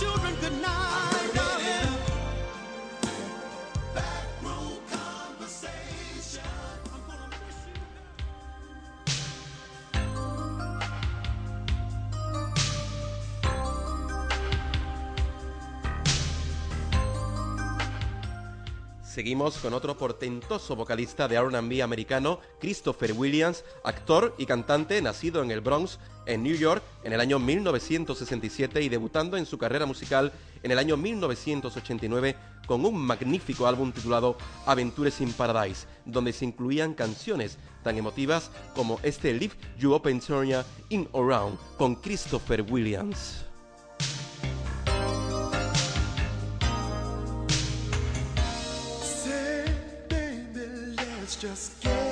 you 0.00 0.08
when 0.08 0.89
Seguimos 19.20 19.58
con 19.58 19.74
otro 19.74 19.98
portentoso 19.98 20.74
vocalista 20.74 21.28
de 21.28 21.36
R&B 21.36 21.82
americano, 21.82 22.40
Christopher 22.58 23.12
Williams, 23.12 23.64
actor 23.84 24.34
y 24.38 24.46
cantante 24.46 25.02
nacido 25.02 25.42
en 25.42 25.50
el 25.50 25.60
Bronx, 25.60 25.98
en 26.24 26.42
New 26.42 26.56
York, 26.56 26.82
en 27.04 27.12
el 27.12 27.20
año 27.20 27.38
1967 27.38 28.80
y 28.80 28.88
debutando 28.88 29.36
en 29.36 29.44
su 29.44 29.58
carrera 29.58 29.84
musical 29.84 30.32
en 30.62 30.70
el 30.70 30.78
año 30.78 30.96
1989 30.96 32.34
con 32.66 32.82
un 32.86 32.96
magnífico 32.96 33.66
álbum 33.66 33.92
titulado 33.92 34.38
Aventures 34.64 35.20
in 35.20 35.34
Paradise, 35.34 35.86
donde 36.06 36.32
se 36.32 36.46
incluían 36.46 36.94
canciones 36.94 37.58
tan 37.84 37.98
emotivas 37.98 38.50
como 38.74 39.00
este 39.02 39.34
Live 39.34 39.52
You 39.78 39.92
Open 39.92 40.18
Turnia 40.20 40.64
In 40.88 41.06
Around 41.12 41.58
con 41.76 41.94
Christopher 41.94 42.62
Williams. 42.62 43.49
Let's 51.30 51.36
just 51.40 51.80
get 51.80 52.09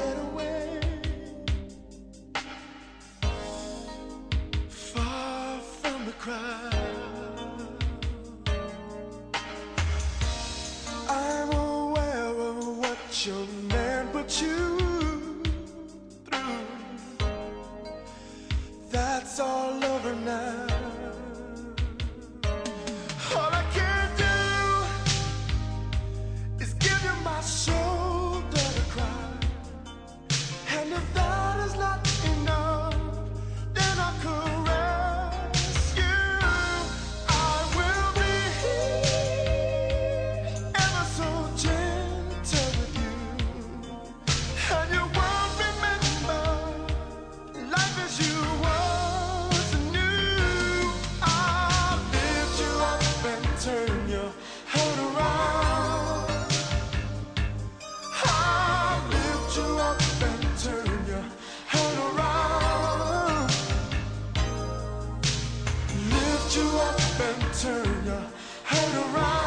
turn 67.58 68.04
your 68.04 68.22
head 68.62 68.94
around. 68.94 69.37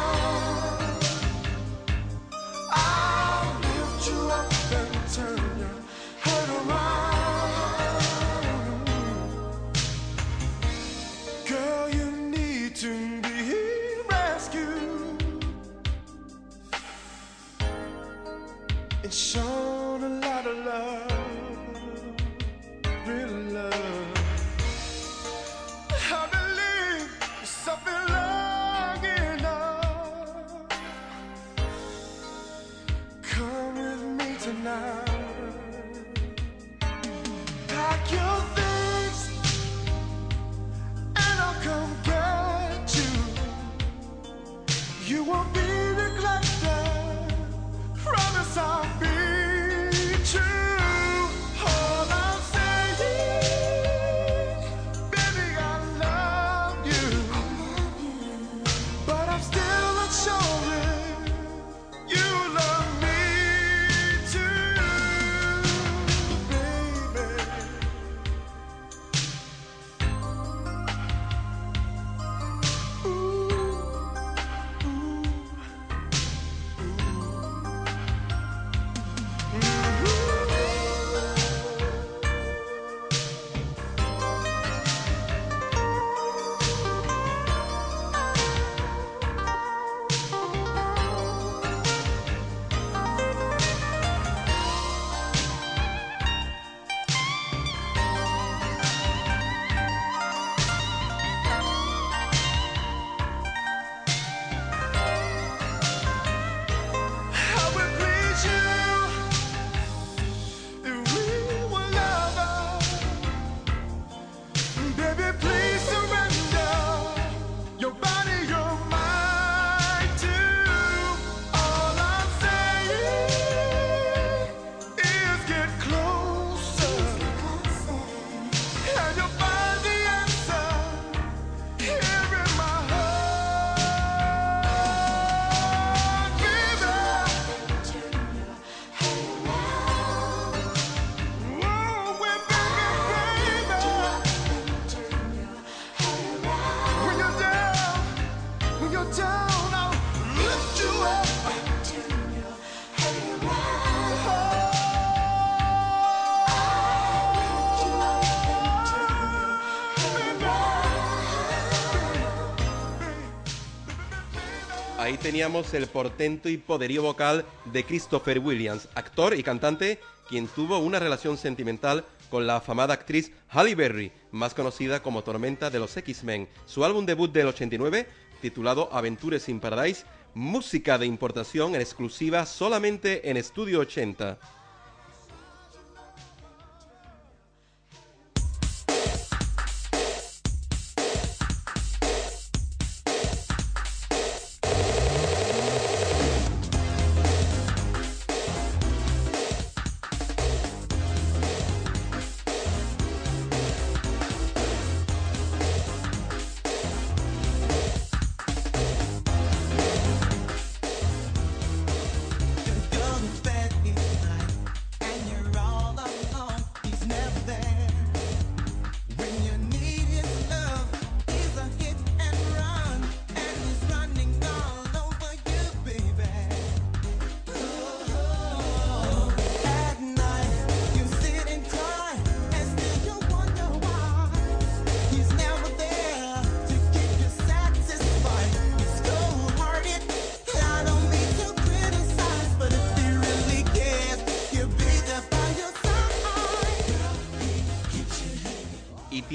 Teníamos 165.42 165.74
el 165.74 165.88
portento 165.88 166.48
y 166.48 166.56
poderío 166.56 167.02
vocal 167.02 167.44
de 167.64 167.82
Christopher 167.82 168.38
Williams, 168.38 168.88
actor 168.94 169.36
y 169.36 169.42
cantante, 169.42 169.98
quien 170.28 170.46
tuvo 170.46 170.78
una 170.78 171.00
relación 171.00 171.36
sentimental 171.36 172.04
con 172.30 172.46
la 172.46 172.58
afamada 172.58 172.94
actriz 172.94 173.32
Halle 173.48 173.74
Berry, 173.74 174.12
más 174.30 174.54
conocida 174.54 175.02
como 175.02 175.24
Tormenta 175.24 175.68
de 175.68 175.80
los 175.80 175.96
X-Men. 175.96 176.46
Su 176.64 176.84
álbum 176.84 177.06
debut 177.06 177.32
del 177.32 177.48
89, 177.48 178.06
titulado 178.40 178.88
Aventuras 178.92 179.48
in 179.48 179.58
Paradise, 179.58 180.04
música 180.32 180.96
de 180.96 181.06
importación 181.06 181.74
exclusiva 181.74 182.46
solamente 182.46 183.28
en 183.28 183.36
Estudio 183.36 183.80
80. 183.80 184.38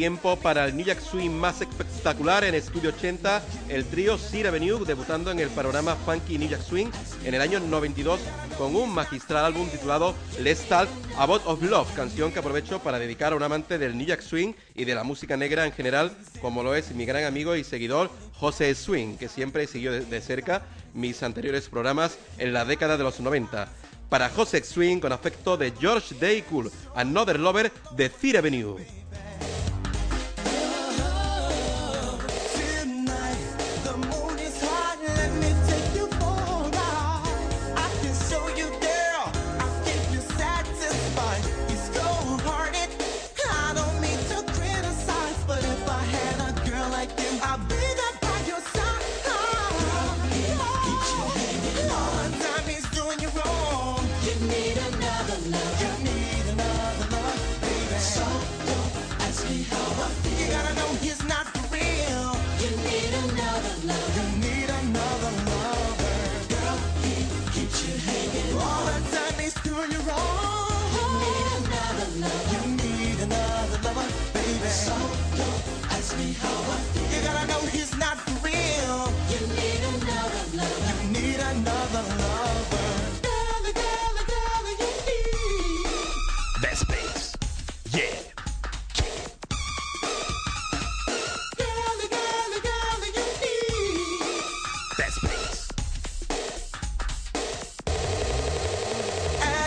Tiempo 0.07 0.37
para 0.37 0.63
el 0.63 0.77
New 0.77 0.85
Jack 0.85 1.01
Swing 1.01 1.31
más 1.31 1.59
espectacular 1.59 2.45
en 2.45 2.55
Estudio 2.55 2.91
80, 2.91 3.43
el 3.67 3.83
trío 3.83 4.17
Sir 4.17 4.47
Avenue, 4.47 4.85
debutando 4.85 5.31
en 5.31 5.39
el 5.41 5.49
panorama 5.49 5.97
Funky 5.97 6.37
New 6.37 6.47
Jack 6.47 6.61
Swing 6.61 6.87
en 7.25 7.33
el 7.33 7.41
año 7.41 7.59
92 7.59 8.21
con 8.57 8.73
un 8.73 8.93
magistral 8.93 9.43
álbum 9.43 9.67
titulado 9.67 10.15
Let's 10.39 10.61
Talk 10.69 10.87
About 11.17 11.41
of 11.45 11.61
Love, 11.61 11.93
canción 11.93 12.31
que 12.31 12.39
aprovecho 12.39 12.79
para 12.79 12.99
dedicar 12.99 13.33
a 13.33 13.35
un 13.35 13.43
amante 13.43 13.77
del 13.77 13.97
New 13.97 14.07
Jack 14.07 14.21
Swing 14.21 14.53
y 14.75 14.85
de 14.85 14.95
la 14.95 15.03
música 15.03 15.35
negra 15.35 15.65
en 15.65 15.73
general, 15.73 16.15
como 16.39 16.63
lo 16.63 16.73
es 16.73 16.91
mi 16.91 17.03
gran 17.03 17.25
amigo 17.25 17.57
y 17.57 17.65
seguidor 17.65 18.09
José 18.31 18.73
Swing, 18.75 19.17
que 19.17 19.27
siempre 19.27 19.67
siguió 19.67 19.91
de, 19.91 20.21
cerca 20.21 20.61
mis 20.93 21.21
anteriores 21.21 21.67
programas 21.67 22.17
en 22.37 22.53
la 22.53 22.63
década 22.63 22.95
de 22.95 23.03
los 23.03 23.19
90. 23.19 23.67
Para 24.07 24.29
José 24.29 24.63
Swing, 24.63 25.01
con 25.01 25.11
afecto 25.11 25.57
de 25.57 25.73
George 25.77 26.15
Daycool, 26.17 26.71
Another 26.95 27.37
Lover 27.37 27.73
de 27.97 28.09
Sir 28.09 28.37
Avenue. 28.37 28.77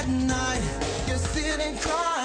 At 0.01 0.09
night, 0.09 0.63
you 1.09 1.17
sit 1.19 1.61
and 1.61 1.79
cry, 1.79 2.20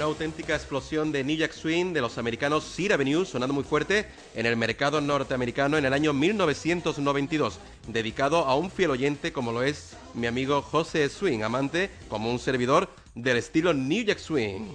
Una 0.00 0.06
auténtica 0.06 0.54
explosión 0.54 1.12
de 1.12 1.22
New 1.22 1.36
Jack 1.36 1.52
Swing 1.52 1.92
de 1.92 2.00
los 2.00 2.16
americanos 2.16 2.64
Sir 2.64 2.94
Avenue 2.94 3.26
sonando 3.26 3.52
muy 3.52 3.64
fuerte 3.64 4.06
en 4.34 4.46
el 4.46 4.56
mercado 4.56 5.02
norteamericano 5.02 5.76
en 5.76 5.84
el 5.84 5.92
año 5.92 6.14
1992, 6.14 7.58
dedicado 7.86 8.46
a 8.46 8.54
un 8.54 8.70
fiel 8.70 8.92
oyente 8.92 9.30
como 9.30 9.52
lo 9.52 9.62
es 9.62 9.98
mi 10.14 10.26
amigo 10.26 10.62
José 10.62 11.06
Swing, 11.10 11.42
amante 11.42 11.90
como 12.08 12.30
un 12.30 12.38
servidor 12.38 12.88
del 13.14 13.36
estilo 13.36 13.74
New 13.74 14.02
Jack 14.02 14.20
Swing. 14.20 14.68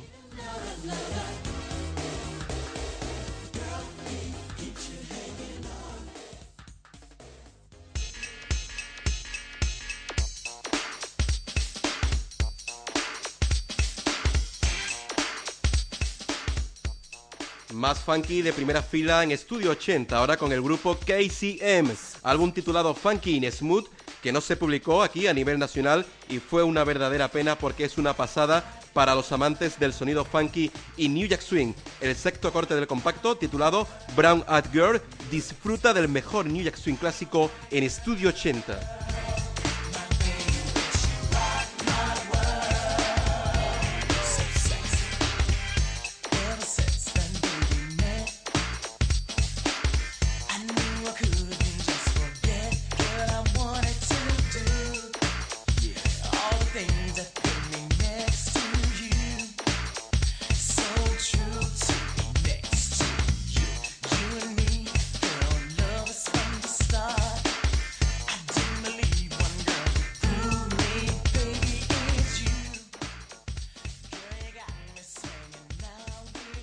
Más 17.75 17.99
funky 17.99 18.41
de 18.41 18.53
primera 18.53 18.81
fila 18.81 19.21
en 19.21 19.31
Estudio 19.31 19.71
80, 19.71 20.15
ahora 20.15 20.37
con 20.37 20.53
el 20.53 20.61
grupo 20.61 20.95
KCM, 20.95 21.91
álbum 22.23 22.53
titulado 22.53 22.93
Funky 22.95 23.35
in 23.35 23.51
Smooth, 23.51 23.87
que 24.23 24.31
no 24.31 24.39
se 24.39 24.55
publicó 24.55 25.03
aquí 25.03 25.27
a 25.27 25.33
nivel 25.33 25.59
nacional 25.59 26.05
y 26.29 26.39
fue 26.39 26.63
una 26.63 26.85
verdadera 26.85 27.27
pena 27.27 27.57
porque 27.57 27.83
es 27.83 27.97
una 27.97 28.13
pasada 28.13 28.63
para 28.93 29.13
los 29.13 29.29
amantes 29.33 29.77
del 29.77 29.91
sonido 29.91 30.23
funky 30.23 30.71
y 30.95 31.09
New 31.09 31.27
Jack 31.27 31.41
Swing. 31.41 31.73
El 31.99 32.15
sexto 32.15 32.53
corte 32.53 32.75
del 32.75 32.87
compacto, 32.87 33.35
titulado 33.35 33.89
Brown 34.15 34.45
Eyed 34.47 34.71
Girl, 34.71 35.01
disfruta 35.29 35.93
del 35.93 36.07
mejor 36.07 36.45
New 36.45 36.63
Jack 36.63 36.77
Swing 36.77 36.95
clásico 36.95 37.51
en 37.71 37.83
Estudio 37.83 38.29
80. 38.29 39.14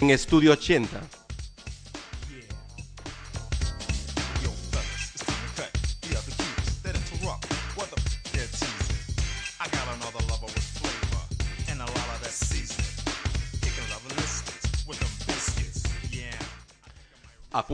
En 0.03 0.11
Estudio 0.11 0.51
80. 0.51 1.22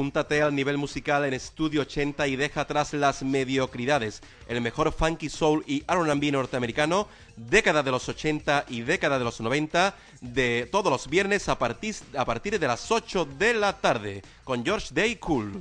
Apúntate 0.08 0.40
al 0.40 0.54
nivel 0.54 0.78
musical 0.78 1.26
en 1.26 1.34
Estudio 1.34 1.82
80 1.82 2.26
y 2.28 2.36
deja 2.36 2.62
atrás 2.62 2.94
las 2.94 3.22
mediocridades. 3.22 4.22
El 4.48 4.62
mejor 4.62 4.90
funky 4.90 5.28
soul 5.28 5.62
y 5.66 5.84
R&B 5.86 6.32
norteamericano, 6.32 7.08
década 7.36 7.82
de 7.82 7.90
los 7.90 8.08
80 8.08 8.64
y 8.70 8.80
década 8.80 9.18
de 9.18 9.26
los 9.26 9.38
90, 9.38 9.94
de 10.22 10.66
todos 10.72 10.90
los 10.90 11.08
viernes 11.08 11.50
a 11.50 11.58
partir, 11.58 11.94
a 12.16 12.24
partir 12.24 12.58
de 12.58 12.66
las 12.66 12.90
8 12.90 13.28
de 13.38 13.52
la 13.52 13.74
tarde, 13.74 14.22
con 14.44 14.64
George 14.64 14.94
Day 14.94 15.16
Cool. 15.16 15.60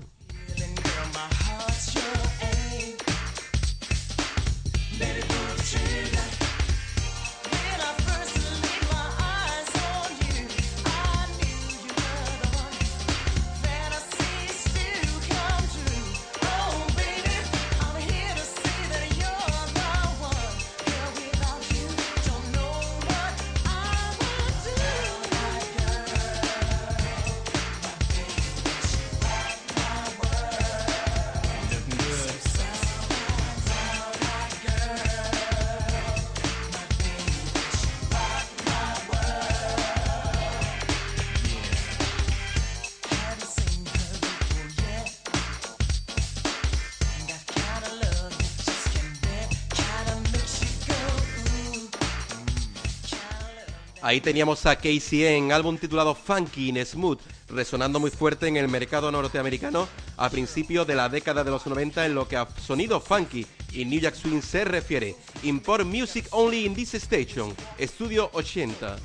Ahí 54.18 54.22
teníamos 54.22 54.66
a 54.66 54.80
en 54.82 55.52
álbum 55.52 55.78
titulado 55.78 56.16
Funky 56.16 56.70
in 56.70 56.84
Smooth, 56.84 57.20
resonando 57.50 58.00
muy 58.00 58.10
fuerte 58.10 58.48
en 58.48 58.58
el 58.58 58.68
mercado 58.68 59.12
norteamericano 59.12 59.88
a 60.18 60.28
principios 60.32 60.88
de 60.88 60.96
la 60.96 61.08
década 61.08 61.44
de 61.44 61.52
los 61.52 61.68
90 61.68 62.04
en 62.08 62.16
lo 62.16 62.28
que 62.28 62.36
a 62.36 62.48
sonido 62.60 63.00
funky 63.00 63.46
y 63.72 63.86
New 63.86 64.00
Jack 64.00 64.16
Swing 64.16 64.42
se 64.42 64.66
refiere. 64.66 65.16
Import 65.44 65.86
Music 65.86 66.26
Only 66.32 66.66
in 66.66 66.74
this 66.74 66.96
Station, 66.96 67.56
Estudio 67.78 68.32
80. 68.34 68.98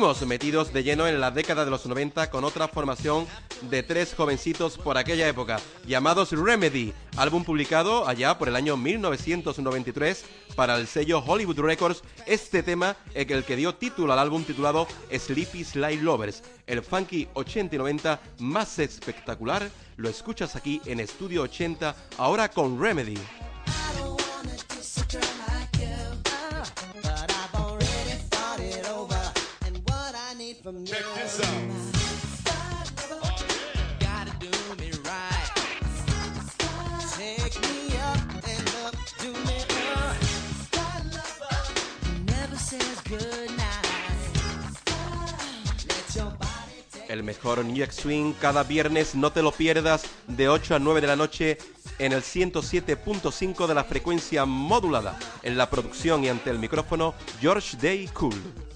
Metidos 0.00 0.72
de 0.72 0.82
lleno 0.82 1.06
en 1.06 1.20
la 1.20 1.30
década 1.30 1.66
de 1.66 1.70
los 1.70 1.84
90 1.84 2.30
con 2.30 2.42
otra 2.44 2.68
formación 2.68 3.26
de 3.68 3.82
tres 3.82 4.14
jovencitos 4.14 4.78
por 4.78 4.96
aquella 4.96 5.28
época, 5.28 5.60
llamados 5.86 6.32
Remedy, 6.32 6.94
álbum 7.18 7.44
publicado 7.44 8.08
allá 8.08 8.38
por 8.38 8.48
el 8.48 8.56
año 8.56 8.78
1993 8.78 10.24
para 10.56 10.78
el 10.78 10.86
sello 10.86 11.18
Hollywood 11.18 11.60
Records. 11.60 12.02
Este 12.24 12.62
tema 12.62 12.96
es 13.12 13.30
el 13.30 13.44
que 13.44 13.56
dio 13.56 13.74
título 13.74 14.14
al 14.14 14.20
álbum 14.20 14.42
titulado 14.42 14.88
Sleepy 15.12 15.64
Slide 15.64 16.00
Lovers, 16.00 16.42
el 16.66 16.80
funky 16.80 17.28
80 17.34 17.74
y 17.74 17.78
90 17.78 18.20
más 18.38 18.78
espectacular. 18.78 19.68
Lo 19.98 20.08
escuchas 20.08 20.56
aquí 20.56 20.80
en 20.86 21.00
Estudio 21.00 21.42
80, 21.42 21.94
ahora 22.16 22.48
con 22.50 22.80
Remedy. 22.80 23.18
Your 46.20 46.30
body 46.38 46.82
take. 46.92 47.10
El 47.10 47.24
mejor 47.24 47.64
New 47.64 47.74
York 47.74 47.92
Swing 47.92 48.34
cada 48.34 48.62
viernes, 48.62 49.14
no 49.14 49.32
te 49.32 49.42
lo 49.42 49.50
pierdas, 49.50 50.04
de 50.28 50.48
8 50.48 50.76
a 50.76 50.78
9 50.78 51.00
de 51.00 51.06
la 51.08 51.16
noche 51.16 51.58
en 51.98 52.12
el 52.12 52.22
107.5 52.22 53.66
de 53.66 53.74
la 53.74 53.84
frecuencia 53.84 54.44
modulada. 54.44 55.18
En 55.42 55.58
la 55.58 55.68
producción 55.68 56.22
y 56.24 56.28
ante 56.28 56.50
el 56.50 56.58
micrófono, 56.58 57.14
George 57.40 57.76
Day 57.80 58.06
Cool. 58.08 58.69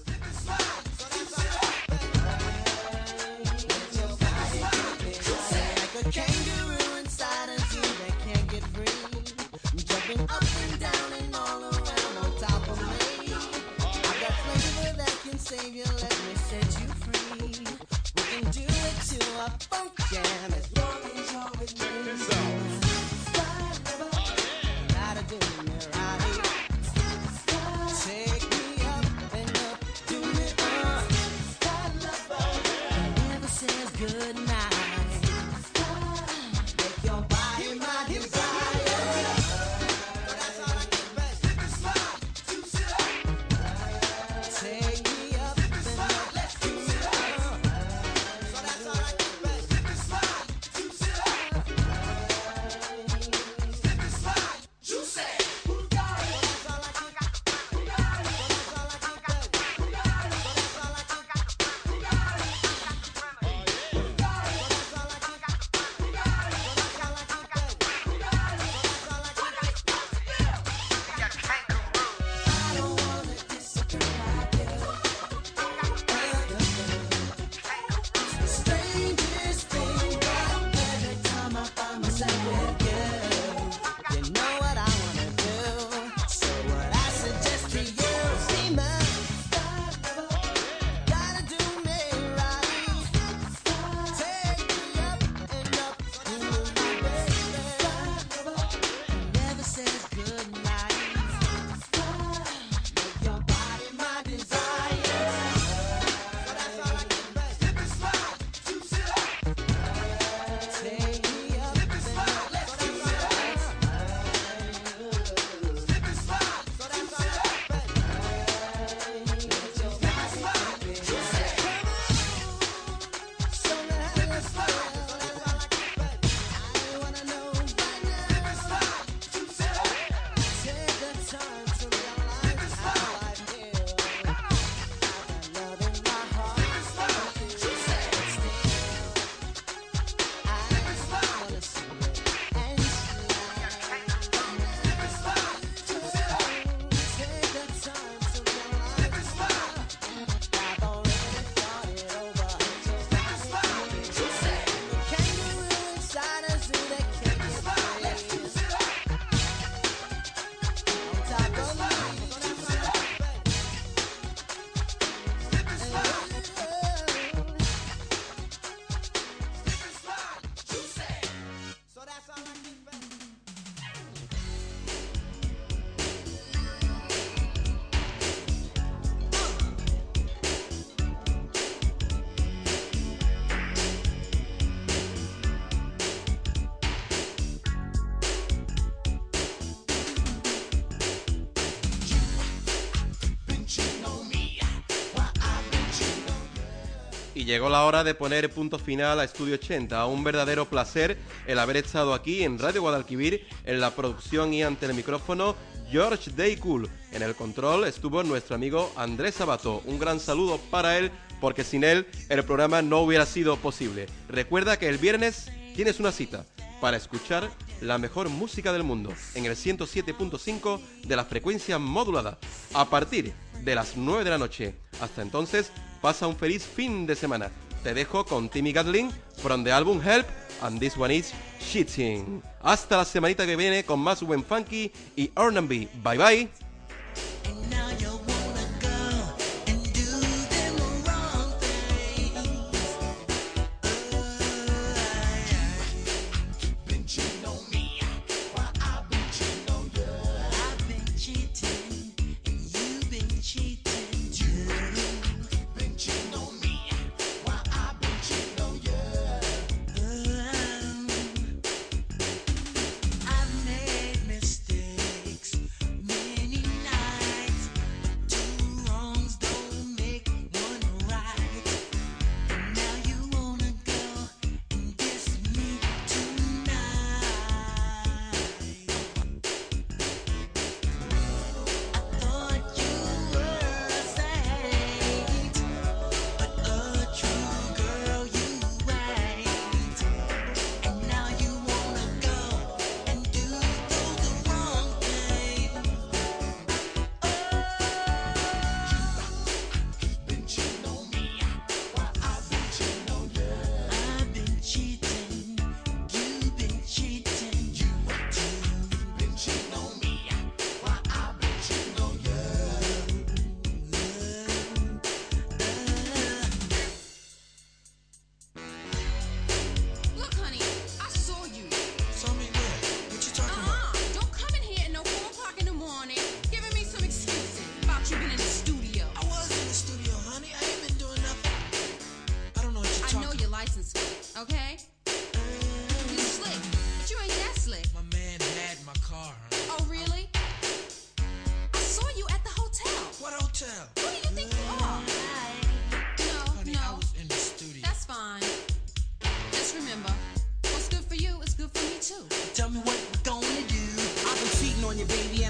Llegó 197.45 197.69
la 197.69 197.85
hora 197.85 198.03
de 198.03 198.15
poner 198.15 198.49
punto 198.49 198.79
final 198.79 199.19
a 199.19 199.23
Estudio 199.23 199.53
80. 199.53 200.07
Un 200.07 200.23
verdadero 200.23 200.65
placer 200.65 201.15
el 201.45 201.59
haber 201.59 201.77
estado 201.77 202.15
aquí 202.15 202.43
en 202.43 202.57
Radio 202.57 202.81
Guadalquivir, 202.81 203.45
en 203.65 203.79
la 203.79 203.91
producción 203.91 204.51
y 204.51 204.63
ante 204.63 204.87
el 204.87 204.95
micrófono, 204.95 205.55
George 205.91 206.31
Day 206.31 206.57
Cool. 206.57 206.89
En 207.11 207.21
el 207.21 207.35
control 207.35 207.85
estuvo 207.85 208.23
nuestro 208.23 208.55
amigo 208.55 208.91
Andrés 208.95 209.35
Sabato. 209.35 209.83
Un 209.85 209.99
gran 209.99 210.19
saludo 210.19 210.57
para 210.71 210.97
él, 210.97 211.11
porque 211.39 211.63
sin 211.63 211.83
él 211.83 212.07
el 212.29 212.43
programa 212.45 212.81
no 212.81 213.01
hubiera 213.01 213.27
sido 213.27 213.57
posible. 213.57 214.07
Recuerda 214.27 214.79
que 214.79 214.89
el 214.89 214.97
viernes 214.97 215.51
tienes 215.75 215.99
una 215.99 216.11
cita 216.11 216.47
para 216.81 216.97
escuchar 216.97 217.51
la 217.79 217.99
mejor 217.99 218.29
música 218.29 218.73
del 218.73 218.81
mundo 218.81 219.13
en 219.35 219.45
el 219.45 219.55
107.5 219.55 220.81
de 221.03 221.15
la 221.15 221.25
frecuencia 221.25 221.77
modulada 221.77 222.39
a 222.73 222.89
partir 222.89 223.33
de 223.61 223.75
las 223.75 223.97
9 223.97 224.23
de 224.23 224.29
la 224.31 224.37
noche. 224.39 224.75
Hasta 224.99 225.21
entonces, 225.21 225.71
pasa 226.01 226.27
un 226.27 226.35
feliz 226.35 226.63
fin 226.63 227.05
de 227.05 227.15
semana. 227.15 227.51
Te 227.83 227.93
dejo 227.93 228.25
con 228.25 228.49
Timmy 228.49 228.71
Gatling 228.71 229.11
from 229.37 229.63
the 229.63 229.71
album 229.71 230.01
Help 230.01 230.25
and 230.61 230.79
this 230.79 230.97
one 230.97 231.13
is 231.13 231.33
Shitting. 231.59 232.41
Hasta 232.61 232.97
la 232.97 233.05
semanita 233.05 233.45
que 233.45 233.55
viene 233.55 233.83
con 233.83 233.99
más 233.99 234.21
buen 234.23 234.43
funky 234.43 234.91
y 235.15 235.31
R&B. 235.35 235.87
Bye 236.03 236.17
bye. 236.17 236.64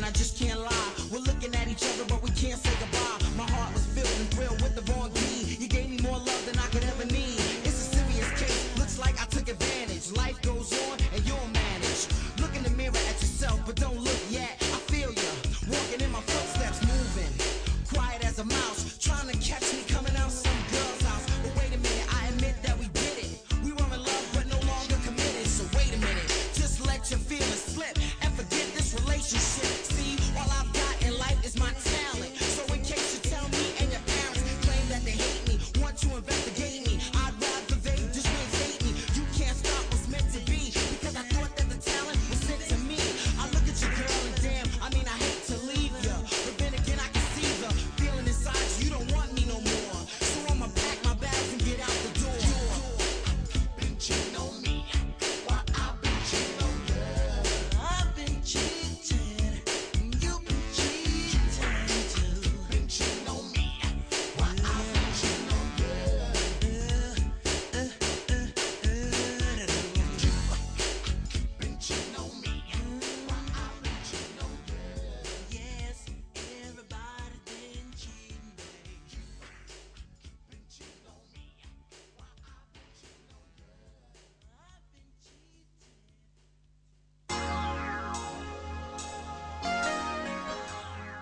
I 0.05 0.11
just 0.11 0.37
can't 0.37 0.59
lie. 0.59 0.74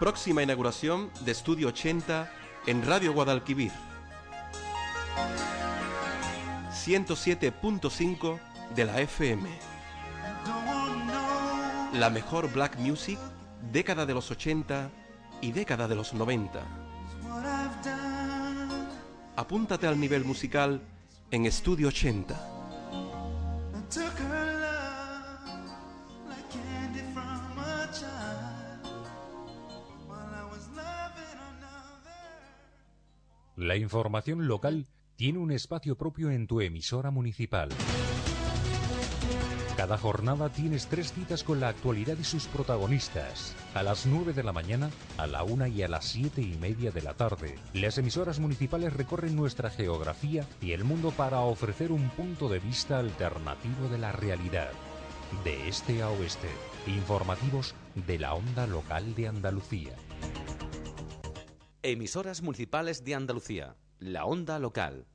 Próxima 0.04 0.44
inauguración 0.44 1.10
de 1.22 1.32
Estudio 1.32 1.70
80 1.70 2.30
en 2.68 2.86
Radio 2.86 3.14
Guadalquivir. 3.14 3.72
107.5 6.74 8.38
de 8.76 8.84
la 8.84 9.00
FM. 9.00 9.50
La 11.94 12.10
mejor 12.10 12.52
black 12.52 12.78
music, 12.80 13.18
década 13.72 14.06
de 14.06 14.14
los 14.14 14.30
80 14.30 14.90
y 15.40 15.54
década 15.54 15.88
de 15.88 15.96
los 15.96 16.14
90. 16.14 16.60
Apúntate 19.38 19.88
al 19.88 19.98
nivel 19.98 20.26
musical 20.26 20.82
en 21.32 21.46
Estudio 21.46 21.88
80. 21.88 22.53
La 33.64 33.78
información 33.78 34.46
local 34.50 34.88
tiene 35.16 35.40
un 35.40 35.50
espacio 35.50 35.98
propio 35.98 36.30
en 36.30 36.48
tu 36.48 36.60
emisora 36.60 37.12
municipal. 37.12 37.70
Cada 39.78 39.98
jornada 39.98 40.50
tienes 40.50 40.88
tres 40.88 41.14
citas 41.14 41.46
con 41.46 41.62
la 41.62 41.70
actualidad 41.70 42.18
y 42.20 42.26
sus 42.26 42.48
protagonistas. 42.48 43.56
A 43.74 43.82
las 43.82 44.06
9 44.06 44.34
de 44.34 44.44
la 44.44 44.52
mañana, 44.52 44.90
a 45.18 45.28
la 45.28 45.44
1 45.44 45.68
y 45.68 45.82
a 45.82 45.88
las 45.88 46.04
7 46.08 46.42
y 46.42 46.58
media 46.58 46.92
de 46.92 47.04
la 47.04 47.14
tarde. 47.14 47.56
Las 47.74 47.98
emisoras 47.98 48.42
municipales 48.42 48.92
recorren 48.92 49.34
nuestra 49.34 49.70
geografía 49.70 50.46
y 50.62 50.74
el 50.74 50.84
mundo 50.84 51.12
para 51.12 51.40
ofrecer 51.40 51.94
un 51.94 52.10
punto 52.10 52.50
de 52.50 52.60
vista 52.60 53.00
alternativo 53.00 53.88
de 53.88 53.98
la 53.98 54.12
realidad. 54.12 54.72
De 55.46 55.70
este 55.70 56.02
a 56.02 56.10
oeste, 56.10 56.50
informativos 56.86 57.76
de 57.96 58.20
la 58.20 58.34
onda 58.34 58.68
local 58.68 59.16
de 59.16 59.30
Andalucía. 59.30 59.96
Emisoras 61.86 62.42
municipales 62.42 63.04
de 63.04 63.14
Andalucía. 63.14 63.76
La 64.00 64.24
onda 64.24 64.58
local. 64.58 65.06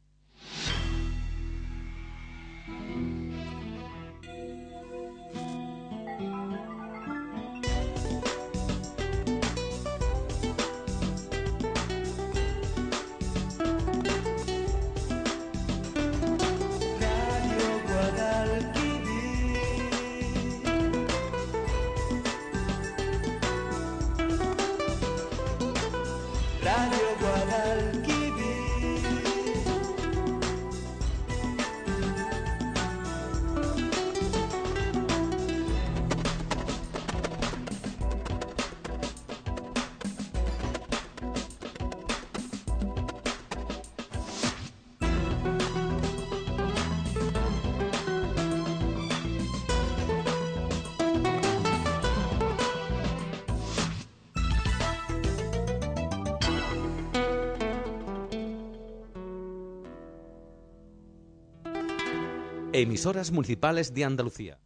Emisoras 62.79 63.31
municipales 63.31 63.95
de 63.95 64.05
Andalucía. 64.05 64.59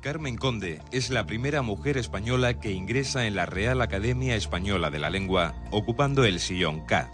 Carmen 0.00 0.36
Conde 0.36 0.80
es 0.92 1.10
la 1.10 1.24
primera 1.26 1.62
mujer 1.62 1.96
española 1.96 2.60
que 2.60 2.72
ingresa 2.72 3.26
en 3.26 3.34
la 3.34 3.46
Real 3.46 3.80
Academia 3.80 4.36
Española 4.36 4.90
de 4.90 4.98
la 4.98 5.08
Lengua, 5.08 5.54
ocupando 5.70 6.24
el 6.24 6.40
sillón 6.40 6.84
K. 6.84 7.10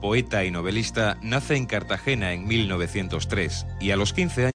Poeta 0.00 0.44
y 0.44 0.50
novelista, 0.52 1.18
nace 1.22 1.56
en 1.56 1.66
Cartagena 1.66 2.32
en 2.32 2.46
1903 2.46 3.66
y 3.80 3.90
a 3.90 3.96
los 3.96 4.12
15 4.12 4.46
años 4.46 4.46